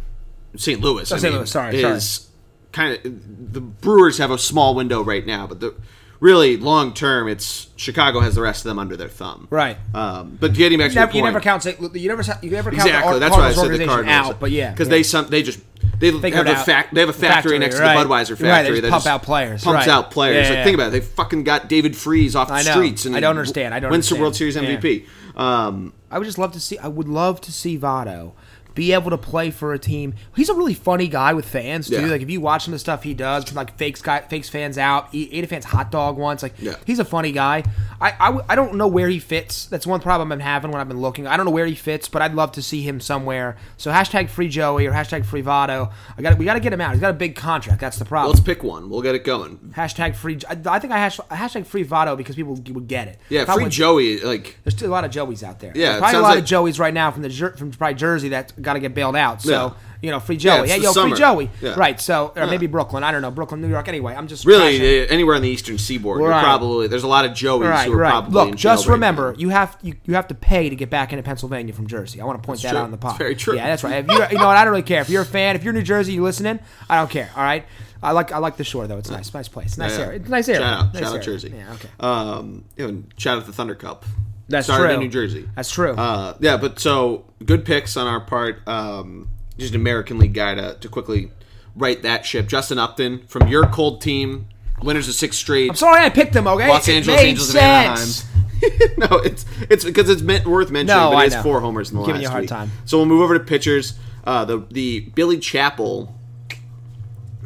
[0.56, 0.80] St.
[0.80, 1.12] Louis.
[1.12, 1.24] I St.
[1.24, 2.30] mean, Louis, sorry, is
[2.72, 5.76] kind of the Brewers have a small window right now, but the
[6.20, 9.48] really long term, it's Chicago has the rest of them under their thumb.
[9.50, 9.78] Right.
[9.94, 11.66] Um, but getting back to Never, your you never count.
[11.66, 11.98] You never.
[12.42, 13.14] You never count exactly.
[13.14, 14.40] The That's why I said the Cardinals out.
[14.40, 14.92] But yeah, because yeah.
[14.92, 15.60] they some they just
[16.00, 17.94] they Figure have a fact they have a factory, Factory, next right.
[17.94, 19.88] to the Budweiser factory Right, they that pump out players, pumps right.
[19.88, 20.48] out players.
[20.48, 20.64] Yeah, like yeah.
[20.64, 23.74] think about it, they fucking got David Freese off the streets and I don't understand.
[23.74, 24.16] I don't wins the.
[24.16, 24.56] World Series.
[24.56, 25.08] MVP.
[25.36, 26.78] Um, I would just love to see.
[26.78, 28.34] I would love to see Votto
[28.80, 30.14] be able to play for a team.
[30.38, 31.96] He's a really funny guy with fans too.
[31.96, 32.06] Yeah.
[32.08, 34.78] Like if you watch some of the stuff he does, like fakes guy, fakes fans
[34.78, 36.42] out, ate a fan's hot dog once.
[36.42, 36.76] Like Yeah.
[36.86, 37.64] he's a funny guy.
[38.02, 39.66] I I don't know where he fits.
[39.66, 41.28] That's one problem I'm having when I've been looking.
[41.28, 43.58] I don't know where he fits, but I'd love to see him somewhere.
[43.76, 45.92] So hashtag free Joey or hashtag free Votto.
[46.18, 46.92] I got we got to get him out.
[46.94, 47.82] He's got a big contract.
[47.82, 48.32] That's the problem.
[48.34, 48.90] let's pick one.
[48.90, 49.58] We'll get it going.
[49.76, 50.40] hashtag free.
[50.50, 53.20] I, I think I hash, hashtag free Votto because people would get it.
[53.28, 54.22] Yeah, I free Joey.
[54.22, 55.74] Like there's still a lot of Joeys out there.
[55.76, 58.30] Yeah, There's probably a lot like- of Joeys right now from the from probably Jersey
[58.30, 59.42] that got to get bailed out.
[59.42, 59.72] So Yeah.
[60.02, 60.62] you know, free Joey.
[60.64, 61.10] it's hey, yo, summer.
[61.10, 61.50] free Joey.
[61.62, 61.74] Yeah.
[61.76, 62.00] Right.
[62.00, 62.50] So or Yeah.
[62.50, 63.04] maybe Brooklyn.
[63.04, 63.88] I don't know Brooklyn, New York.
[63.88, 66.44] Anyway, I'm just really uh, anywhere on the Eastern Seaboard, you're Right.
[66.44, 68.10] probably there's a lot of Joeys Right, who are right.
[68.12, 69.40] probably Look, just right remember, now.
[69.40, 72.22] you have you, you have to pay to get back into Pennsylvania from Jersey.
[72.22, 72.78] I want to point that true.
[72.78, 73.12] out on the pod.
[73.12, 73.56] It's very true.
[73.56, 74.06] Yeah, that's right.
[74.06, 74.56] If you you know what?
[74.58, 75.02] I don't really care.
[75.02, 77.30] If you're a fan, if you're New Jersey, you listening, I don't care.
[77.36, 77.66] All right.
[78.02, 78.98] I like I like the shore though.
[78.98, 80.06] It's nice, nice place, nice Yeah.
[80.06, 80.20] area.
[80.22, 80.62] It's nice area.
[80.62, 81.22] Shout out, Nice shout out.
[81.22, 81.54] Jersey.
[81.54, 81.74] Yeah.
[81.74, 81.90] Okay.
[82.00, 84.06] Um, you know, shout out the Thunder Cup.
[84.50, 84.94] That's Started true.
[84.96, 85.48] in New Jersey.
[85.56, 85.94] That's true.
[85.96, 88.68] Uh, yeah, but so good picks on our part.
[88.68, 91.32] Um, just an American League guy to, to quickly
[91.76, 92.48] right that ship.
[92.48, 94.48] Justin Upton from your cold team,
[94.82, 95.70] winners of six straight.
[95.70, 96.48] I'm sorry I picked them.
[96.48, 96.68] Okay.
[96.68, 98.24] Los It Angeles Angels sense.
[98.24, 98.30] of
[98.64, 98.98] Anaheim.
[98.98, 101.02] no, it's it's because it's meant, worth mentioning.
[101.02, 102.50] No, but it is four homers in the I'm giving last you a hard week.
[102.50, 102.72] time.
[102.86, 103.94] So we'll move over to pitchers.
[104.26, 106.14] Uh, the the Billy Chappell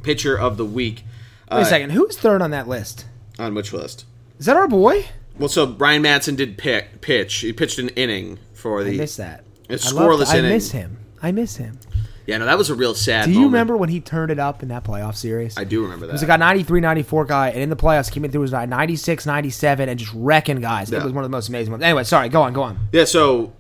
[0.03, 1.03] pitcher of the week.
[1.51, 1.91] Wait a Uh, second.
[1.91, 3.05] Who's third on that list?
[3.39, 4.05] On which list?
[4.39, 5.05] Is that our boy?
[5.39, 7.35] Well, so Ryan Madson did pick, pitch.
[7.35, 8.93] He pitched an inning for the.
[8.93, 9.43] I miss that.
[9.69, 10.51] a I scoreless I inning.
[10.51, 10.97] miss him.
[11.21, 11.79] I miss him.
[12.25, 13.25] Yeah, no, that was a real sad.
[13.25, 13.51] Do you moment.
[13.53, 15.57] remember when he turned it up in that playoff series?
[15.57, 16.13] I do remember that.
[16.13, 18.51] He was like a 93, 94 guy, and in the playoffs came in through was
[18.53, 20.91] 96, 97, and just wrecking guys.
[20.91, 21.83] It was one of the most amazing ones.
[21.83, 22.79] Anyway, sorry, go on, go on.
[22.93, 23.51] Yeah, so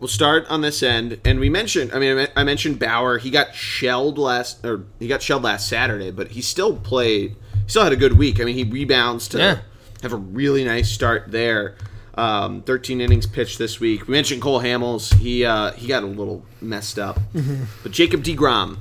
[0.00, 1.92] we'll start on this end, and we mentioned.
[1.92, 3.18] I mean, I mentioned Bauer.
[3.18, 7.36] He got shelled last, or he got shelled last Saturday, but he still played.
[7.64, 8.40] He still had a good week.
[8.40, 9.58] I mean, he rebounds to Yeah.
[10.02, 11.76] Have a really nice start there.
[12.14, 14.08] Um, 13 innings pitched this week.
[14.08, 15.14] We mentioned Cole Hamels.
[15.14, 17.64] He uh, he got a little messed up, Mm-hmm.
[17.82, 18.78] but Jacob Degrom.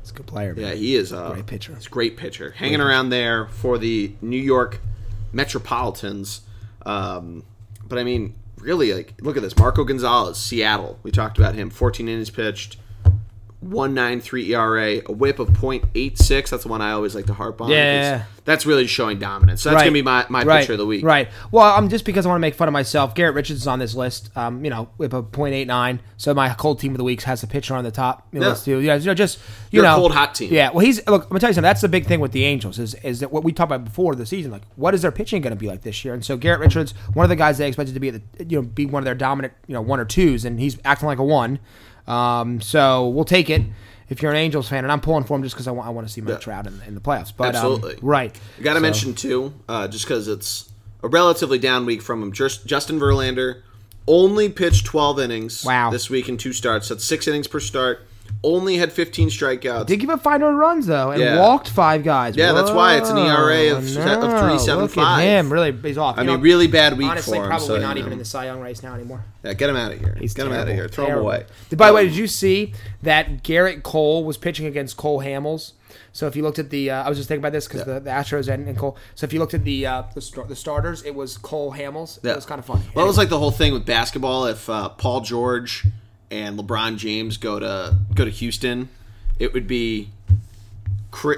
[0.00, 0.54] He's a good player.
[0.56, 1.74] Yeah, he is a Great pitcher.
[1.76, 4.80] He's a great pitcher, hanging around there for the New York
[5.32, 6.40] Metropolitans.
[6.84, 7.44] Um,
[7.86, 10.98] but I mean, really, like, look at this: Marco Gonzalez, Seattle.
[11.02, 11.70] We talked about him.
[11.70, 12.76] 14 innings pitched,
[13.68, 16.50] 1.93 ERA, a WHIP of .86.
[16.50, 17.70] That's the one I always like to harp on.
[17.70, 18.24] Yeah.
[18.44, 19.62] That's really showing dominance.
[19.62, 19.84] So that's Right.
[19.84, 20.60] gonna be my, my right.
[20.60, 21.02] pitcher of the week.
[21.02, 21.30] Right.
[21.50, 23.78] Well, um, just because I want to make fun of myself, Garrett Richards is on
[23.78, 24.30] this list.
[24.36, 26.00] Um, you know, whip a .89.
[26.18, 28.28] So my cold team of the week has a pitcher on the top.
[28.32, 28.48] You know, Yeah.
[28.50, 28.66] let's.
[28.66, 29.38] Yeah, you know, just
[29.70, 30.52] you You're know, cold, hot team.
[30.52, 30.70] Yeah.
[30.72, 31.22] Well, he's look.
[31.22, 31.62] I'm gonna tell you something.
[31.62, 34.14] That's the big thing with the Angels is is that what we talked about before
[34.14, 34.52] the season.
[34.52, 36.12] Like, what is their pitching going to be like this year?
[36.12, 38.60] And so Garrett Richards, one of the guys they expected to be at the you
[38.60, 41.18] know be one of their dominant you know one or twos, and he's acting like
[41.18, 41.60] a one.
[42.06, 43.62] Um, so we'll take it.
[44.10, 45.90] If you're an Angels fan, and I'm pulling for him just because I want, I
[45.90, 46.38] want to see Mike Yeah.
[46.38, 47.32] Trout in, in the playoffs.
[47.36, 47.98] But um, Absolutely.
[48.02, 48.38] right.
[48.58, 50.68] You got to So- mention too, uh, just because it's
[51.02, 52.32] a relatively down week from him.
[52.32, 53.62] Just Justin Verlander
[54.06, 55.90] only pitched 12 innings Wow.
[55.90, 56.88] this week in two starts.
[56.90, 58.06] That's six innings per start.
[58.42, 59.86] Only had 15 strikeouts.
[59.86, 61.38] Did give up five earned runs though, and Yeah.
[61.40, 62.36] walked five guys.
[62.36, 64.96] Yeah, that's why it's an ERA of- Whoa, of no, 3.75.
[64.96, 66.18] Look at him, really, he's off.
[66.18, 67.48] I You mean, know, really bad week honestly, for him.
[67.48, 68.12] probably so, not you even know.
[68.14, 69.24] in the Cy Young race now anymore.
[69.42, 70.14] Yeah, get him out of here.
[70.20, 70.88] He's get him out of here.
[70.88, 71.22] Throw terrible.
[71.30, 71.46] him away.
[71.74, 75.72] By the way, did you see that Gerrit Cole was pitching against Cole Hamels?
[76.12, 77.94] So if you looked at the, uh, I was just thinking about this because Yeah.
[77.94, 78.96] the, the Astros and, and Cole.
[79.14, 82.18] So if you looked at the uh, the, star- the starters, it was Cole Hamels.
[82.22, 82.32] Yeah.
[82.32, 82.82] It was kind of funny.
[82.94, 84.44] Well, it was like the whole thing with basketball.
[84.46, 85.84] If uh, Paul George
[86.30, 88.88] and LeBron James go to go to Houston,
[89.38, 90.10] it would be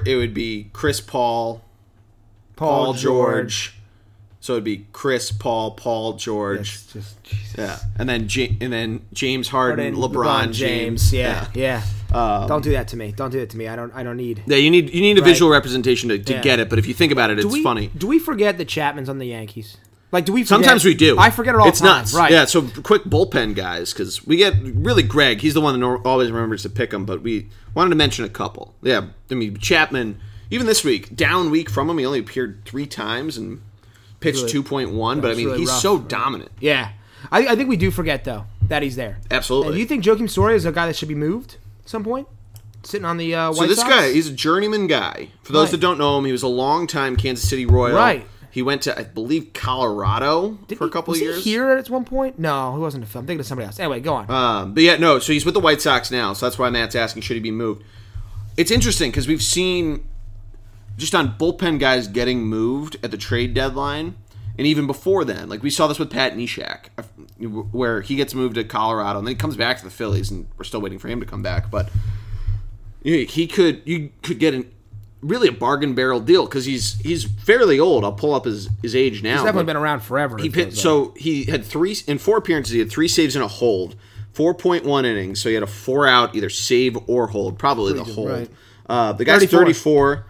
[0.07, 1.63] it would be Chris Paul,
[2.57, 3.75] Paul, George.
[4.41, 6.61] So it'd be Chris Paul, Paul George.
[6.61, 7.59] It's just.
[7.59, 11.13] Yeah, and then Ja- and then James Harden, Harden, LeBron, James.
[11.13, 11.83] Yeah, yeah.
[12.15, 13.13] Um, don't do that to me.
[13.13, 13.67] Don't do that to me.
[13.67, 13.93] I don't.
[13.93, 14.45] I don't need.
[14.47, 15.29] Yeah, you need you need a Right.
[15.29, 16.43] visual representation to, to Yeah.
[16.43, 16.71] get it.
[16.71, 17.91] But if you think about it, it's do we, funny.
[17.99, 19.79] Do we forget that Chapman's on the Yankees?
[20.13, 20.43] Like, do we?
[20.43, 20.49] Forget?
[20.49, 21.19] Sometimes we do.
[21.19, 21.99] I forget it all It's the time.
[21.99, 22.31] nuts, Right.
[22.31, 22.45] Yeah.
[22.45, 25.41] So quick bullpen guys, because we get really Greg.
[25.41, 28.29] He's the one that always remembers to pick him, But we wanted to mention a
[28.29, 28.75] couple.
[28.83, 29.07] Yeah.
[29.31, 30.21] I mean Chapman.
[30.51, 33.61] Even this week, down week from him, he only appeared three times and
[34.21, 35.21] pitched Really- two point one.
[35.21, 35.81] But I mean, really he's rough.
[35.81, 36.53] so dominant.
[36.61, 36.91] Yeah.
[37.33, 39.19] I, I think we do forget though that he's there.
[39.31, 39.69] Absolutely.
[39.69, 42.05] And do you think Joakim Soria is a guy that should be moved at some
[42.05, 42.29] point?
[42.85, 43.91] Sitting on the uh, White So this Sox?
[43.91, 45.31] guy, he's a journeyman guy.
[45.43, 45.71] For those Right.
[45.73, 47.97] that don't know him, he was a longtime Kansas City Royal.
[47.97, 48.25] Right.
[48.57, 51.45] He went to, I believe, Colorado Did for a he- couple was of years.
[51.45, 52.39] He here at one point?
[52.39, 53.05] No, he wasn't.
[53.05, 53.79] I'm thinking of somebody else.
[53.79, 54.31] Anyway, go on.
[54.31, 55.19] Um, but yeah, no.
[55.19, 56.33] So he's with the White Sox now.
[56.33, 57.85] So that's why Matt's asking, should he be moved?
[58.57, 60.09] It's interesting because we've seen
[60.97, 64.15] just on bullpen guys getting moved at the trade deadline,
[64.57, 67.03] and even before then, like we saw this with Pat Neshek, uh,
[67.43, 70.47] where he gets moved to Colorado and then he comes back to the Phillies, and
[70.57, 71.71] we're still waiting for him to come back.
[71.71, 71.91] But
[73.05, 74.73] he he could you could get an
[75.23, 78.05] really a bargain barrel deal because he's he's fairly old.
[78.05, 79.33] I'll pull up his his age now.
[79.33, 80.39] he's definitely but- been around forever.
[80.39, 82.73] he it pit, so he had three in four appearances.
[82.73, 83.97] He had three saves and a hold,
[84.33, 85.41] four point one innings.
[85.43, 87.59] So he had a four out, either save or hold.
[87.59, 88.31] Probably the hold.
[88.31, 88.51] right.
[88.89, 89.59] Uh, the guy's 34.
[89.61, 90.27] thirty four,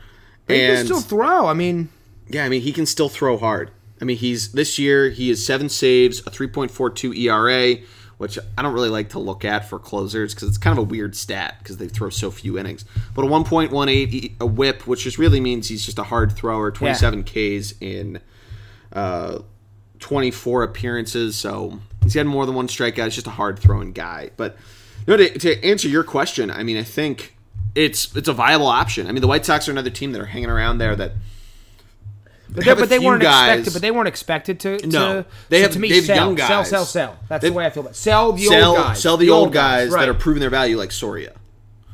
[0.46, 1.46] But he can and still throw.
[1.46, 1.90] I mean,
[2.28, 3.70] yeah, I mean he can still throw hard.
[4.00, 7.76] I mean he's this year he has seven saves, a three point four two ERA,
[8.18, 10.88] which I don't really like to look at for closers because it's kind of a
[10.88, 12.84] weird stat because they throw so few innings.
[13.14, 16.04] But a one point one eight a WHIP, which just really means he's just a
[16.04, 16.70] hard thrower.
[16.70, 18.20] Twenty seven Ks in
[18.92, 19.40] uh,
[19.98, 23.04] 24 appearances, so he's had more than one strikeout.
[23.04, 24.30] He's just a hard throwing guy.
[24.36, 24.56] But
[25.06, 27.36] you know, to, to answer your question, I mean, I think
[27.74, 29.06] it's it's a viable option.
[29.06, 31.12] I mean, the White Sox are another team that are hanging around there that.
[32.48, 33.72] But they, but they weren't guys- expected.
[33.72, 34.78] But they weren't expected to.
[34.78, 35.24] to No.
[35.48, 36.70] They so have- to me sell, young sell, guys.
[36.70, 37.16] sell, sell.
[37.28, 37.96] That's They- the way I feel about it.
[37.96, 39.00] Sell the sell old guys.
[39.02, 40.00] sell the, old guys, right.
[40.00, 41.32] that are proving their value, like Soria.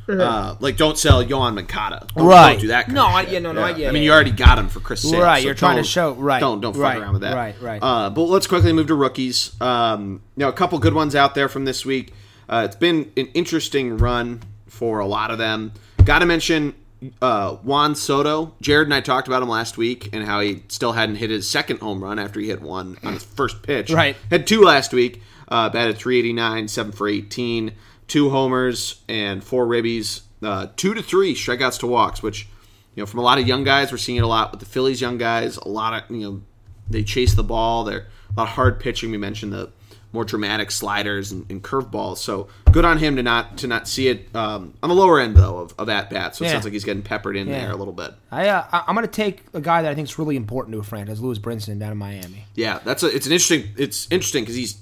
[0.08, 2.06] Uh, like don't sell Yoán Moncada.
[2.14, 2.52] Don't, Right.
[2.52, 2.90] Don't do that.
[2.90, 4.80] No, I- yeah, no, no, I- yeah, I mean, yeah, you already got him for
[4.80, 5.22] Chris Sale.
[5.22, 7.34] Right, so you're trying to show- right, Don't don't fuck right, around with that.
[7.34, 7.78] right, right.
[7.82, 9.52] Uh, but let's quickly move to rookies.
[9.60, 12.12] Um, you know, a couple good ones out there from this week.
[12.48, 15.72] Uh, it's been an interesting run for a lot of them.
[16.04, 16.74] Got to mention
[17.20, 18.54] uh, Juan Soto.
[18.60, 21.48] Jared and I talked about him last week and how he still hadn't hit his
[21.48, 23.90] second home run after he hit one on his first pitch.
[23.90, 24.16] Right.
[24.30, 25.22] Had two last week.
[25.48, 27.72] Uh, batted 389, 7 for 18,
[28.08, 30.22] two homers and four ribbies.
[30.42, 32.48] Uh, two to three strikeouts to walks, which,
[32.94, 34.66] you know, from a lot of young guys, we're seeing it a lot with the
[34.66, 35.58] Phillies young guys.
[35.58, 36.42] A lot of, you know,
[36.88, 37.84] they chase the ball.
[37.84, 39.10] They're a lot of hard pitching.
[39.10, 39.70] We mentioned the
[40.12, 42.18] more dramatic sliders and, and curveballs.
[42.18, 45.36] So good on him to not to not see it um, on the lower end
[45.36, 46.36] though of, of at bat.
[46.36, 46.52] So it Yeah.
[46.52, 47.60] sounds like he's getting peppered in Yeah.
[47.60, 48.12] there a little bit.
[48.30, 50.78] I, uh, I'm going to take a guy that I think is really important to
[50.80, 52.44] a franchise, Lewis Brinson down in Miami.
[52.54, 53.68] Yeah, that's a, it's an interesting.
[53.76, 54.76] It's interesting because he's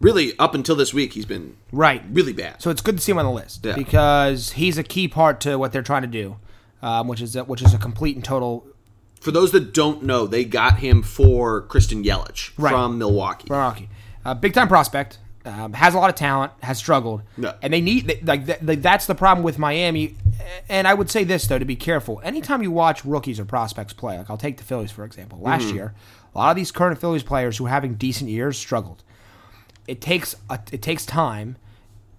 [0.00, 2.02] really up until this week he's been Right.
[2.12, 2.62] really bad.
[2.62, 3.74] So it's good to see him on the list Yeah.
[3.76, 6.36] because he's a key part to what they're trying to do,
[6.82, 8.66] um, which is a, which is a complete and total
[9.22, 12.70] For those that don't know, they got him for Christian Yelich Right.
[12.70, 13.46] from Milwaukee.
[13.48, 13.88] Milwaukee.
[14.26, 15.18] Uh, big time prospect.
[15.44, 16.52] Um, has a lot of talent.
[16.62, 17.22] Has struggled.
[17.38, 17.52] Yeah.
[17.62, 20.16] And they need they, like th- th- that's the problem with Miami.
[20.68, 22.20] And I would say this though to be careful.
[22.24, 25.38] Anytime you watch rookies or prospects play, like I'll take the Phillies for example.
[25.38, 25.76] Last Mm-hmm.
[25.76, 25.94] year,
[26.34, 29.04] a lot of these current Phillies players who are having decent years struggled.
[29.86, 31.56] It takes a, it takes time,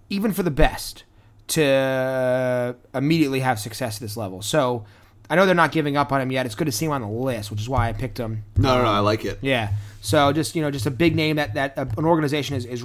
[0.08, 1.04] even for the best,
[1.48, 4.40] to immediately have success at this level.
[4.42, 4.84] So.
[5.30, 6.46] I know they're not giving up on him yet.
[6.46, 8.44] It's good to see him on the list, which is why I picked him.
[8.56, 9.38] No, no, no, I like it.
[9.42, 9.72] Yeah.
[10.00, 12.84] So just you know, just a big name that that uh, an organization is is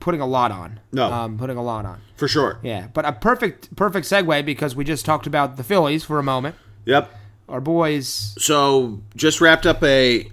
[0.00, 0.80] putting a lot on.
[0.92, 1.10] No.
[1.10, 2.00] Um, putting a lot on.
[2.16, 2.58] For sure.
[2.62, 2.88] Yeah.
[2.92, 6.56] But a perfect perfect segue because we just talked about the Phillies for a moment.
[6.84, 7.10] Yep.
[7.48, 8.34] Our boys.
[8.38, 10.30] So just wrapped up a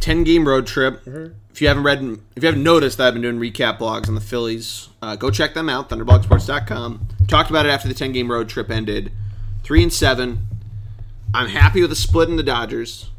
[0.00, 1.02] ten game road trip.
[1.50, 2.02] If you haven't read,
[2.34, 4.88] if you haven't noticed, that I've been doing recap blogs on the Phillies.
[5.00, 5.88] Uh, go check them out.
[5.88, 7.06] ThunderblogSports.com.
[7.28, 9.12] Talked about it after the ten game road trip ended.
[9.64, 10.46] Three and seven.
[11.32, 13.10] I'm happy with the split in the Dodgers.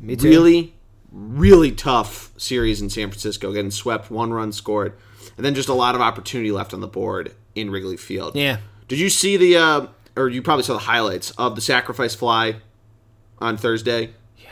[0.00, 0.28] Me too.
[0.28, 0.74] Really,
[1.12, 4.94] really tough series in San Francisco, getting swept, one run scored,
[5.36, 8.34] and then just a lot of opportunity left on the board in Wrigley Field.
[8.34, 8.58] Yeah.
[8.88, 9.86] Did you see the, uh,
[10.16, 12.56] or you probably saw the highlights of the sacrifice fly
[13.38, 14.10] on Thursday?
[14.38, 14.48] Yeah.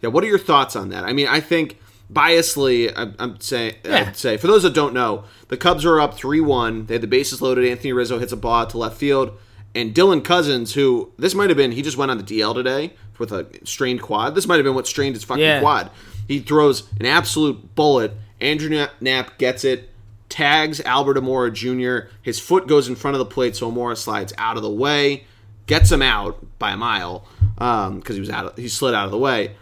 [0.00, 0.08] Yeah.
[0.08, 1.04] What are your thoughts on that?
[1.04, 1.78] I mean, I think
[2.12, 4.06] biasly, I'm, I'm saying, Yeah.
[4.08, 6.86] I'd say for those that don't know, the Cubs are up three one.
[6.86, 7.64] They had the bases loaded.
[7.68, 9.36] Anthony Rizzo hits a ball out to left field,
[9.76, 12.94] and Dylan Cozens, who this might have been, he just went on the DL today
[13.18, 14.34] with a strained quad.
[14.34, 15.60] This might have been what strained his fucking Yeah.
[15.60, 15.90] quad.
[16.26, 18.12] He throws an absolute bullet.
[18.40, 19.88] Andrew Knapp- gets it,
[20.28, 22.08] tags Albert Almora Jr.
[22.20, 25.24] His foot goes in front of the plate, so Almora slides out of the way,
[25.66, 27.24] gets him out by a mile
[27.58, 28.46] um, because he was out.
[28.46, 29.52] Of, he slid out of the way.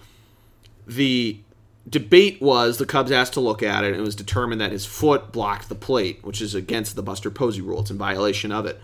[0.87, 1.39] The
[1.89, 4.85] debate was the Cubs asked to look at it, and it was determined that his
[4.87, 7.81] foot blocked the plate, which is against the Buster Posey rule.
[7.81, 8.81] It's in violation of it.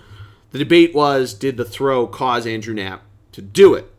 [0.52, 3.92] The debate was did the throw cause Andrew Knapp to do it?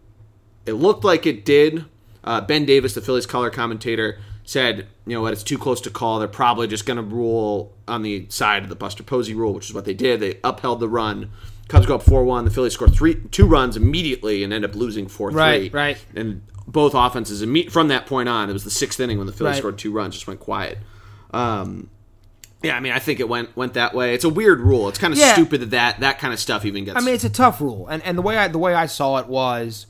[0.66, 1.86] It looked like it did.
[2.24, 5.90] Uh, ben Davis, the Phillies color commentator, said, you know what, it's too close to
[5.90, 6.20] call.
[6.20, 9.70] They're probably just going to rule on the side of the Buster Posey rule, which
[9.70, 10.20] is what they did.
[10.20, 11.32] They upheld the run.
[11.68, 12.46] Cubs go up 4 1.
[12.46, 15.38] The Phillies score three, two runs immediately and end up losing 4 3.
[15.40, 16.06] Right, right.
[16.16, 19.54] And both offenses, from that point on, it was the sixth inning when the Phillies
[19.54, 19.58] Right.
[19.60, 20.78] scored two runs, just went quiet.
[21.32, 21.90] Um,
[22.64, 24.14] yeah, I mean, I think it went went that way.
[24.14, 24.88] It's a weird rule.
[24.90, 25.34] It's kind of Yeah.
[25.34, 26.98] stupid that, that that kind of stuff even gets.
[26.98, 29.18] I mean, it's a tough rule, and and the way I the way I saw
[29.18, 29.88] it was,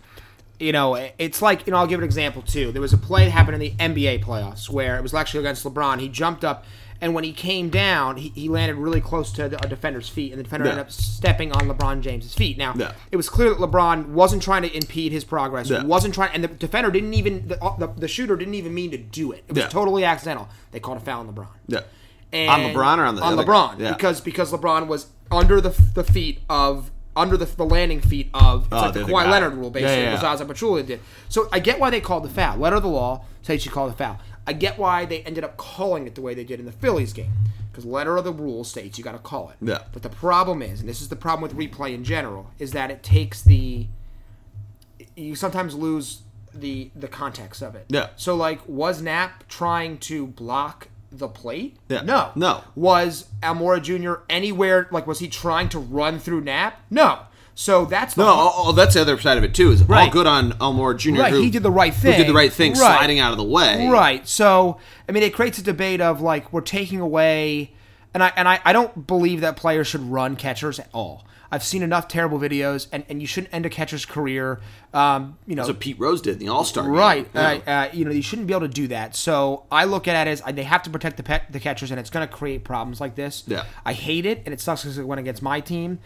[0.60, 2.72] you know, it's like you know I'll give an example too.
[2.72, 5.64] There was a play that happened in the NBA playoffs where it was actually against
[5.66, 6.00] LeBron.
[6.00, 6.66] He jumped up,
[7.02, 10.32] and when he came down, he, he landed really close to the, a defender's feet,
[10.32, 10.72] and the defender Yeah.
[10.74, 12.60] ended up stepping on LeBron James's feet.
[12.60, 12.92] Now, Yeah.
[13.12, 15.68] it was clear that LeBron wasn't trying to impede his progress.
[15.70, 15.84] Yeah.
[15.84, 18.98] wasn't trying, and the defender didn't even the, the, the shooter didn't even mean to
[19.00, 19.44] do it.
[19.48, 20.48] It was totally accidental.
[20.72, 21.48] They called a foul on LeBron.
[21.68, 21.80] yeah.
[22.34, 23.80] And On LeBron or on the on other LeBron?
[23.80, 23.94] Yeah.
[23.94, 28.64] because because LeBron was under the the feet of under the, the landing feet of
[28.64, 29.30] it's Oh, like the they're the Kawhi.
[29.32, 30.20] Leonard rule basically Yeah, yeah, yeah.
[30.22, 31.02] Zaza Pachulia did.
[31.28, 32.58] So I get why they called the foul.
[32.58, 34.20] Letter of the law says you call the foul.
[34.48, 37.12] I get why they ended up calling it the way they did in the Phillies
[37.14, 37.32] game
[37.72, 39.58] because letter of the rule states you got to call it.
[39.62, 39.80] Yeah.
[39.94, 42.90] But the problem is, and this is the problem with replay in general, is that
[42.92, 43.88] it takes the
[45.16, 46.22] you sometimes lose
[46.54, 47.86] the the context of it.
[47.90, 48.10] Yeah.
[48.16, 51.78] So like, was Knapp trying to block the plate?
[51.90, 52.02] Yeah.
[52.02, 52.32] No.
[52.36, 52.64] No.
[52.76, 54.22] Was Almora Jr.
[54.30, 56.80] anywhere like was he trying to run through Knapp?
[56.90, 57.20] No.
[57.54, 59.72] So that's the No, oh, oh, that's the other side of it too.
[59.72, 60.12] Is all Right.
[60.12, 61.20] good on Almora Jr.
[61.20, 62.14] Right, who, he did the right thing.
[62.14, 62.78] Who did the right thing, Right.
[62.80, 63.88] sliding out of the way.
[63.90, 64.26] Right.
[64.28, 67.74] So, I mean, it creates a debate of like we're taking away,
[68.14, 71.26] and I and I, I don't believe that players should run catchers at all.
[71.52, 74.62] I've seen enough terrible videos, and, and you shouldn't end a catcher's career.
[74.94, 76.90] Um, you know, what Pete Rose did in the All Star.
[76.90, 77.28] Right.
[77.34, 77.42] Yeah.
[77.42, 79.16] Uh, uh, you know, you shouldn't be able to do that.
[79.16, 82.00] So I look at it as they have to protect the pe- the catchers, and
[82.00, 83.44] it's going to create problems like this.
[83.48, 83.66] Yeah.
[83.86, 86.00] I hate it, and it sucks because it went against my team.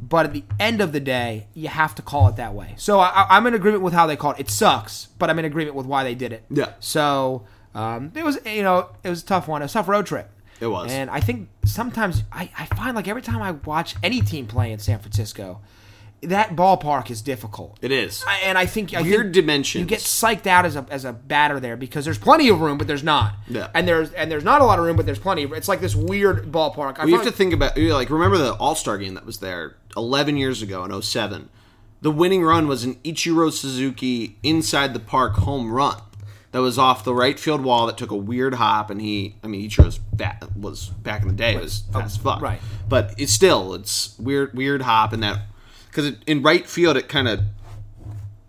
[0.00, 2.74] But at the end of the day, you have to call it that way.
[2.76, 4.42] So I, I'm in agreement with how they called it.
[4.42, 6.44] It sucks, but I'm in agreement with why they did it.
[6.50, 6.72] Yeah.
[6.78, 7.44] So
[7.74, 9.62] um, it was, you know, it was a tough one.
[9.62, 10.30] It was a tough road trip.
[10.62, 10.92] It was.
[10.92, 14.70] And I think sometimes I, I find like every time I watch any team play
[14.70, 15.60] in San Francisco,
[16.20, 17.78] that ballpark is difficult.
[17.82, 18.22] It is.
[18.28, 19.80] I- and I think I Weird think dimensions.
[19.80, 22.78] You get psyched out as a as a batter there because there's plenty of room,
[22.78, 23.34] but there's not.
[23.48, 23.70] Yeah.
[23.74, 25.42] And there's and there's not a lot of room, but there's plenty.
[25.42, 27.00] It's like this weird ballpark.
[27.00, 29.74] I We have to think about like remember the All Star game that was there
[29.96, 31.48] 11 years ago in 07.
[32.02, 36.00] The winning run was an Ichiro Suzuki inside the park home run.
[36.52, 39.48] That was off the right field wall that took a weird hop, and he, I
[39.48, 42.60] mean, he chose bat was back in the day was fast as oh, fuck, right.
[42.88, 45.40] But it's still it's weird, weird hop, and that
[45.86, 47.40] because in right field it kind of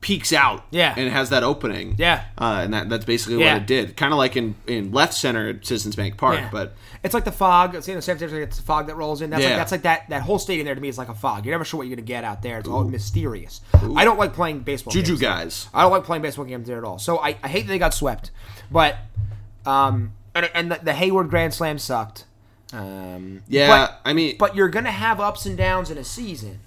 [0.04, 0.94] peeks out, Yeah.
[0.96, 2.22] and has that opening, Yeah.
[2.38, 3.54] uh, and that that's basically Yeah.
[3.54, 6.50] what it did, kind of like in in left center at Citizens Bank Park, Yeah.
[6.52, 7.74] but it's like the fog.
[7.74, 9.30] It's, you know, San Francisco, it's the fog that rolls in.
[9.32, 9.50] That's Yeah.
[9.50, 11.46] like that's like that that whole stadium there to me is like a fog.
[11.46, 12.60] You're never sure what you're gonna get out there.
[12.60, 13.62] It's all mysterious.
[13.96, 14.92] I don't like playing baseball.
[14.92, 15.30] Juju games there.
[15.30, 15.68] guys.
[15.74, 17.00] I don't like playing baseball games there at all.
[17.00, 18.30] So I, I hate that they got swept,
[18.70, 18.98] but
[19.66, 22.26] um and and the, the Hayward Grand Slam sucked.
[22.74, 26.60] Um, yeah, but- I mean, but you're gonna have ups and downs in a season,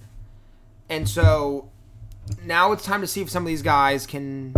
[0.89, 1.69] and so
[2.45, 4.55] now it's time to see if some of these guys can.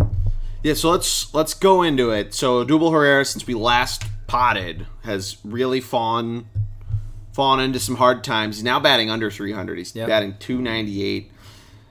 [0.62, 2.35] Yeah, so let's let's go into it.
[2.35, 6.47] So Odubel Herrera, since we last potted, has really fallen
[7.33, 8.57] fallen into some hard times.
[8.57, 9.79] He's now batting under 300.
[9.79, 10.09] He's Yep.
[10.09, 11.31] batting 298.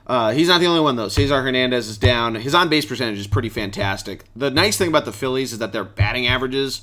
[0.06, 1.08] Uh, he's not the only one though.
[1.10, 2.36] Cesar Hernandez is down.
[2.36, 4.26] His on base percentage is pretty fantastic.
[4.36, 6.82] The nice thing about the Phillies is that their batting averages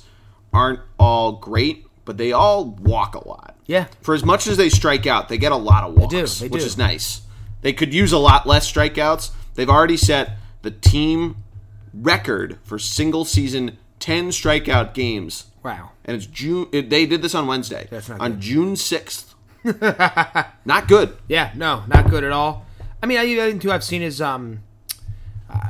[0.53, 3.55] aren't all great, but they all walk a lot.
[3.65, 3.85] Yeah.
[4.01, 6.47] For as much as they strike out, they get a lot of walks, do, they
[6.49, 6.67] which do.
[6.67, 7.21] is nice.
[7.65, 9.31] They could use a lot less strikeouts.
[9.55, 11.37] They've already set the team
[11.95, 15.47] record for single season 10 strikeout games.
[15.63, 15.89] Wow.
[16.05, 16.67] And it's June.
[16.71, 17.87] It, they did this on Wednesday.
[17.89, 18.41] That's not on good.
[18.41, 19.33] June 6th.
[20.65, 21.17] not good.
[21.27, 22.67] Yeah, no, not good at all.
[23.01, 24.59] I mean, I the other thing too I've seen is um,
[25.49, 25.67] uh,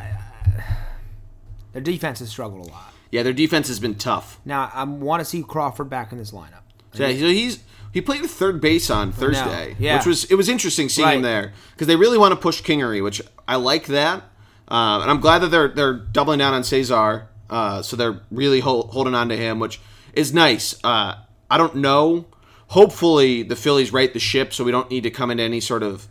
[1.71, 2.93] their defense has struggled a lot.
[3.09, 4.41] Yeah, their defense has been tough.
[4.43, 6.63] Now I want to see Crawford back in this lineup.
[6.91, 7.63] So, so he's
[7.95, 9.95] he played third base on Thursday, Yeah.
[9.97, 13.01] which was it was interesting seeing him there because they really want to push Kingery,
[13.01, 14.23] which I like that,
[14.67, 18.59] um, and I'm glad that they're they're doubling down on Cesar, uh, so they're really
[18.59, 19.79] hol- holding on to him, which
[20.13, 20.75] is nice.
[20.83, 21.15] Uh,
[21.49, 22.25] I don't know.
[22.67, 25.81] Hopefully, the Phillies right the ship, so we don't need to come into any sort
[25.81, 26.07] of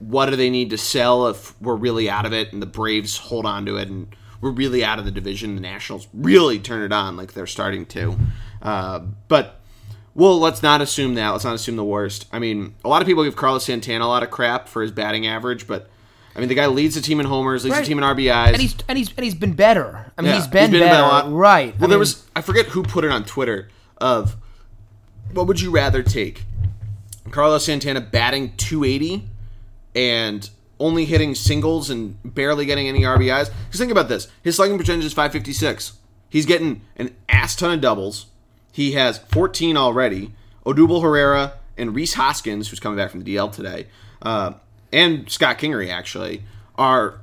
[0.00, 3.16] what do they need to sell if we're really out of it, and the Braves
[3.18, 4.08] hold on to it, and
[4.40, 5.54] we're really out of the division.
[5.54, 8.18] The Nationals really turn it on like they're starting to,
[8.62, 9.60] uh, but.
[10.14, 11.30] Well, let's not assume that.
[11.30, 12.26] Let's not assume the worst.
[12.32, 14.90] I mean, a lot of people give Carlos Santana a lot of crap for his
[14.90, 15.88] batting average, but
[16.36, 17.80] I mean, the guy leads the team in homers, leads Right.
[17.82, 18.48] the team in RBIs.
[18.52, 20.12] And he's and he's and he's been better.
[20.16, 20.84] I mean, Yeah, he's been, better.
[20.84, 21.32] better a lot.
[21.32, 21.74] Right.
[21.78, 24.36] Well, I there mean, was I forget who put it on Twitter of
[25.32, 26.44] what would you rather take?
[27.30, 29.28] Carlos Santana batting 280
[29.94, 30.50] and
[30.80, 33.50] only hitting singles and barely getting any RBIs.
[33.66, 35.92] Because think about this: his slugging percentage is 556.
[36.28, 38.26] He's getting an ass ton of doubles.
[38.72, 40.32] He has 14 already.
[40.66, 43.86] Odubel Herrera and Rhys Hoskins, who's coming back from the DL today,
[44.22, 44.52] uh,
[44.92, 46.42] and Scott Kingery actually
[46.76, 47.20] are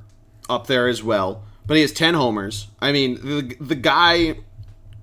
[0.49, 1.43] up there as well.
[1.65, 2.67] But he has 10 homers.
[2.81, 4.39] I mean, the the guy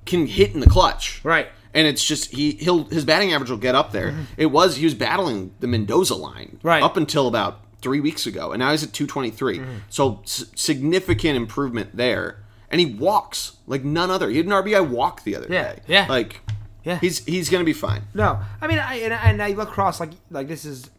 [0.04, 1.48] can hit in the clutch, Right.
[1.74, 4.14] And it's just he he'll his batting average will get up there.
[4.38, 6.66] It was he was battling the Mendoza line Mm-hmm.
[6.68, 6.82] Right.
[6.82, 9.58] up until about three weeks ago, and now he's at 223.
[9.58, 9.70] Mm-hmm.
[9.90, 12.38] So s- significant improvement there.
[12.70, 14.28] And he walks like none other.
[14.28, 15.80] He had an RBI walk the other Yeah, day.
[15.86, 16.06] yeah.
[16.08, 16.40] Like
[16.84, 16.98] Yeah.
[16.98, 18.02] he's he's gonna be fine.
[18.14, 20.90] No, I mean, I and, and I look across like like this is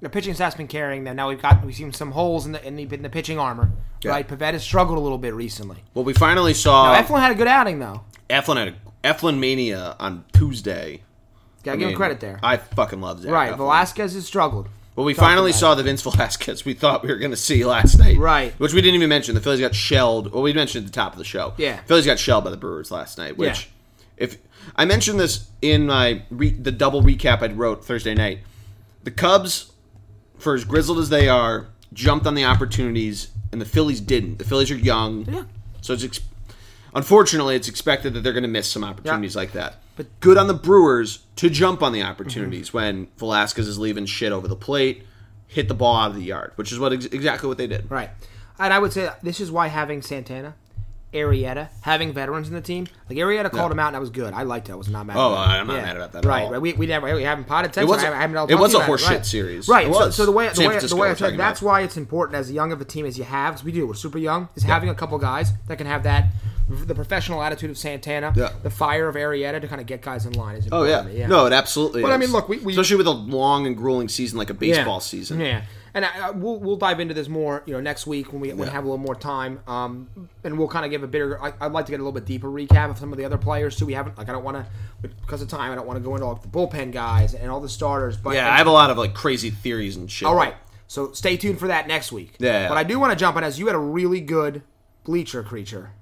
[0.00, 1.16] the pitching staff's been carrying them.
[1.16, 3.70] Now we've got we've seen some holes in the in the, in the pitching armor.
[4.02, 4.10] Yeah.
[4.10, 5.78] Right, Pivetta has struggled a little bit recently.
[5.94, 8.02] Well, we finally saw Now, Eflin had a good outing though.
[8.28, 8.74] Eflin had a,
[9.14, 11.00] Eflin mania on Tuesday.
[11.62, 12.38] Gotta I give him credit there.
[12.42, 13.32] I fucking love Zach.
[13.32, 13.56] right, Eflin.
[13.56, 14.68] Velasquez has struggled.
[14.96, 17.98] Well, we finally saw the Vince Velasquez we thought we were going to see last
[17.98, 18.16] night.
[18.18, 18.52] Right.
[18.60, 19.34] Which we didn't even mention.
[19.34, 20.32] The Phillies got shelled.
[20.32, 21.52] Well, we mentioned at the top of the show.
[21.56, 21.80] Yeah.
[21.86, 23.36] Phillies got shelled by the Brewers last night.
[23.36, 23.68] Which,
[24.18, 24.24] Yeah.
[24.26, 24.38] if
[24.76, 28.40] I mentioned this in my re, the double recap I wrote Thursday night,
[29.02, 29.72] the Cubs,
[30.38, 34.38] for as grizzled as they are, jumped on the opportunities, and the Phillies didn't.
[34.38, 35.24] The Phillies are young.
[35.30, 35.44] Yeah.
[35.80, 36.20] So it's
[36.94, 39.40] unfortunately it's expected that they're going to miss some opportunities Yeah.
[39.40, 39.76] like that.
[39.96, 42.76] But- good on the Brewers to jump on the opportunities mm-hmm.
[42.76, 45.04] when Velasquez is leaving shit over the plate,
[45.46, 47.90] hit the ball out of the yard, which is what ex- exactly what they did.
[47.90, 48.10] Right,
[48.58, 50.54] and I would say this is why having Santana.
[51.14, 53.72] Arrieta, having veterans in the team, like Arrieta called Yeah.
[53.72, 54.34] him out, and I was good.
[54.34, 54.72] I liked it.
[54.72, 55.16] I was not mad.
[55.16, 55.38] Oh, that.
[55.48, 56.52] I'm not mad about that at Right, all.
[56.52, 56.60] right.
[56.60, 57.82] We, we never we haven't potted since.
[57.84, 59.26] It was I haven't it was a about horseshit right.
[59.26, 59.68] series.
[59.68, 59.86] Right.
[59.88, 60.16] It so, was.
[60.16, 61.66] so the way San the way, the way I said that's about.
[61.68, 63.86] why it's important as young of a team as you have, because we do.
[63.86, 64.48] We're super young.
[64.56, 66.26] Is having a couple guys that can have that
[66.66, 68.48] the professional attitude of Santana, Yeah.
[68.62, 70.56] the fire of Arrieta to kind of get guys in line.
[70.56, 71.06] Is Oh yeah.
[71.08, 71.26] yeah.
[71.26, 72.00] no, it absolutely.
[72.02, 74.54] But I mean, look, we- we- especially with a long and grueling season like a
[74.54, 74.98] baseball yeah.
[75.00, 75.40] season.
[75.40, 75.62] Yeah,
[75.94, 78.48] and I, I, we'll we'll dive into this more, you know, next week when we,
[78.48, 81.40] when we have a little more time, um, and we'll kind of give a bigger.
[81.40, 83.38] I, I'd like to get a little bit deeper recap of some of the other
[83.38, 83.86] players too.
[83.86, 84.56] We haven't like I don't want
[85.02, 85.70] to because of time.
[85.70, 88.16] I don't want to go into all the bullpen guys and all the starters.
[88.16, 90.26] But Yeah, I have a lot of like crazy theories and shit.
[90.26, 90.54] all right,
[90.88, 92.34] so stay tuned for that next week.
[92.38, 92.68] Yeah.
[92.68, 94.62] But I do want to jump on as you had a really good
[95.04, 95.92] bleacher creature.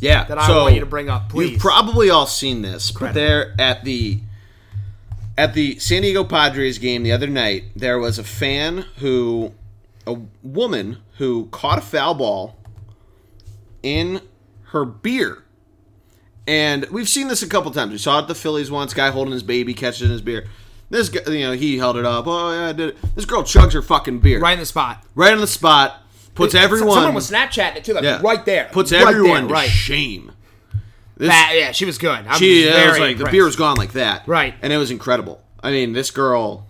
[0.00, 1.52] Yeah, that I so want you to bring up, please.
[1.52, 3.14] You've probably all seen this, but Credit.
[3.14, 4.20] there at the
[5.38, 9.52] at the San Diego Padres game the other night, there was a fan who,
[10.06, 12.56] a woman who caught a foul ball
[13.82, 14.20] in
[14.64, 15.44] her beer.
[16.46, 17.92] And we've seen this a couple times.
[17.92, 20.46] We saw it at the Phillies once, guy holding his baby, catching his beer.
[20.88, 22.24] This guy, you know, he held it up.
[22.26, 23.14] Oh yeah, I did it.
[23.14, 25.04] This girl chugs her fucking beer Right in the spot.
[25.14, 26.02] right on the spot.
[26.34, 26.94] Puts everyone.
[26.94, 28.68] Someone was Snapchatting it too, like yeah, right there.
[28.72, 29.68] Puts Right everyone there, to right.
[29.68, 30.32] shame.
[31.20, 32.26] This, That- yeah, she was good.
[32.26, 34.54] I she was very was like the beer was gone like that, Right.
[34.62, 35.42] And it was incredible.
[35.62, 36.66] I mean, this girl.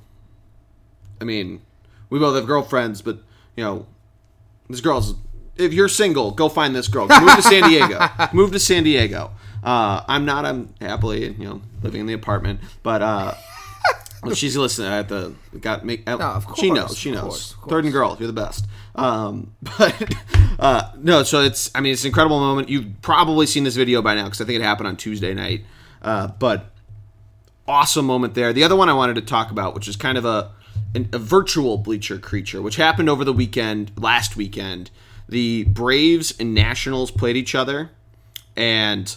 [1.21, 1.63] I mean,
[2.11, 3.19] we both have girlfriends, but
[3.57, 3.87] you know,
[4.69, 5.15] this girl's.
[5.57, 7.07] If you're single, go find this girl.
[7.07, 8.01] Move to San Diego.
[8.33, 9.31] Move to San Diego.
[9.63, 10.45] Uh, I'm not.
[10.45, 13.35] I'm happily, you know, living in the apartment, but uh,
[14.35, 14.89] she's listening.
[14.89, 16.09] I have to got make.
[16.11, 16.99] uh, of course, she knows.
[16.99, 17.21] She knows.
[17.23, 17.71] course, course.
[17.71, 18.67] Third and girl, you're the best.
[19.01, 20.15] Um, but
[20.59, 21.71] uh, no, so it's.
[21.75, 22.69] I mean, it's an incredible moment.
[22.69, 25.65] You've probably seen this video by now because I think it happened on Tuesday night.
[26.03, 26.67] Uh, but
[27.67, 28.53] awesome moment there.
[28.53, 30.53] The other one I wanted to talk about, which is kind of a
[30.95, 34.91] a virtual bleacher creature, which happened over the weekend, last weekend.
[35.29, 37.91] The Braves and Nationals played each other,
[38.57, 39.17] and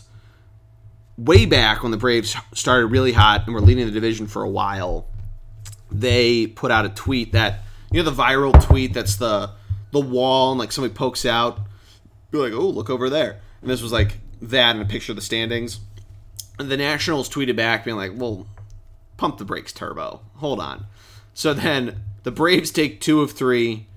[1.17, 4.49] way back when the Braves started really hot and were leading the division for a
[4.49, 5.07] while,
[5.91, 7.61] they put out a tweet that
[7.91, 9.51] you know the viral tweet that's the
[9.93, 11.59] the wall and like somebody pokes out,
[12.31, 15.15] be like, oh look over there, and this was like that and a picture of
[15.15, 15.79] the standings.
[16.59, 18.45] And the Nationals tweeted back being like, well,
[19.17, 20.21] pump the brakes, Turbo.
[20.35, 20.85] Hold on.
[21.33, 23.87] So then the Braves take two of three,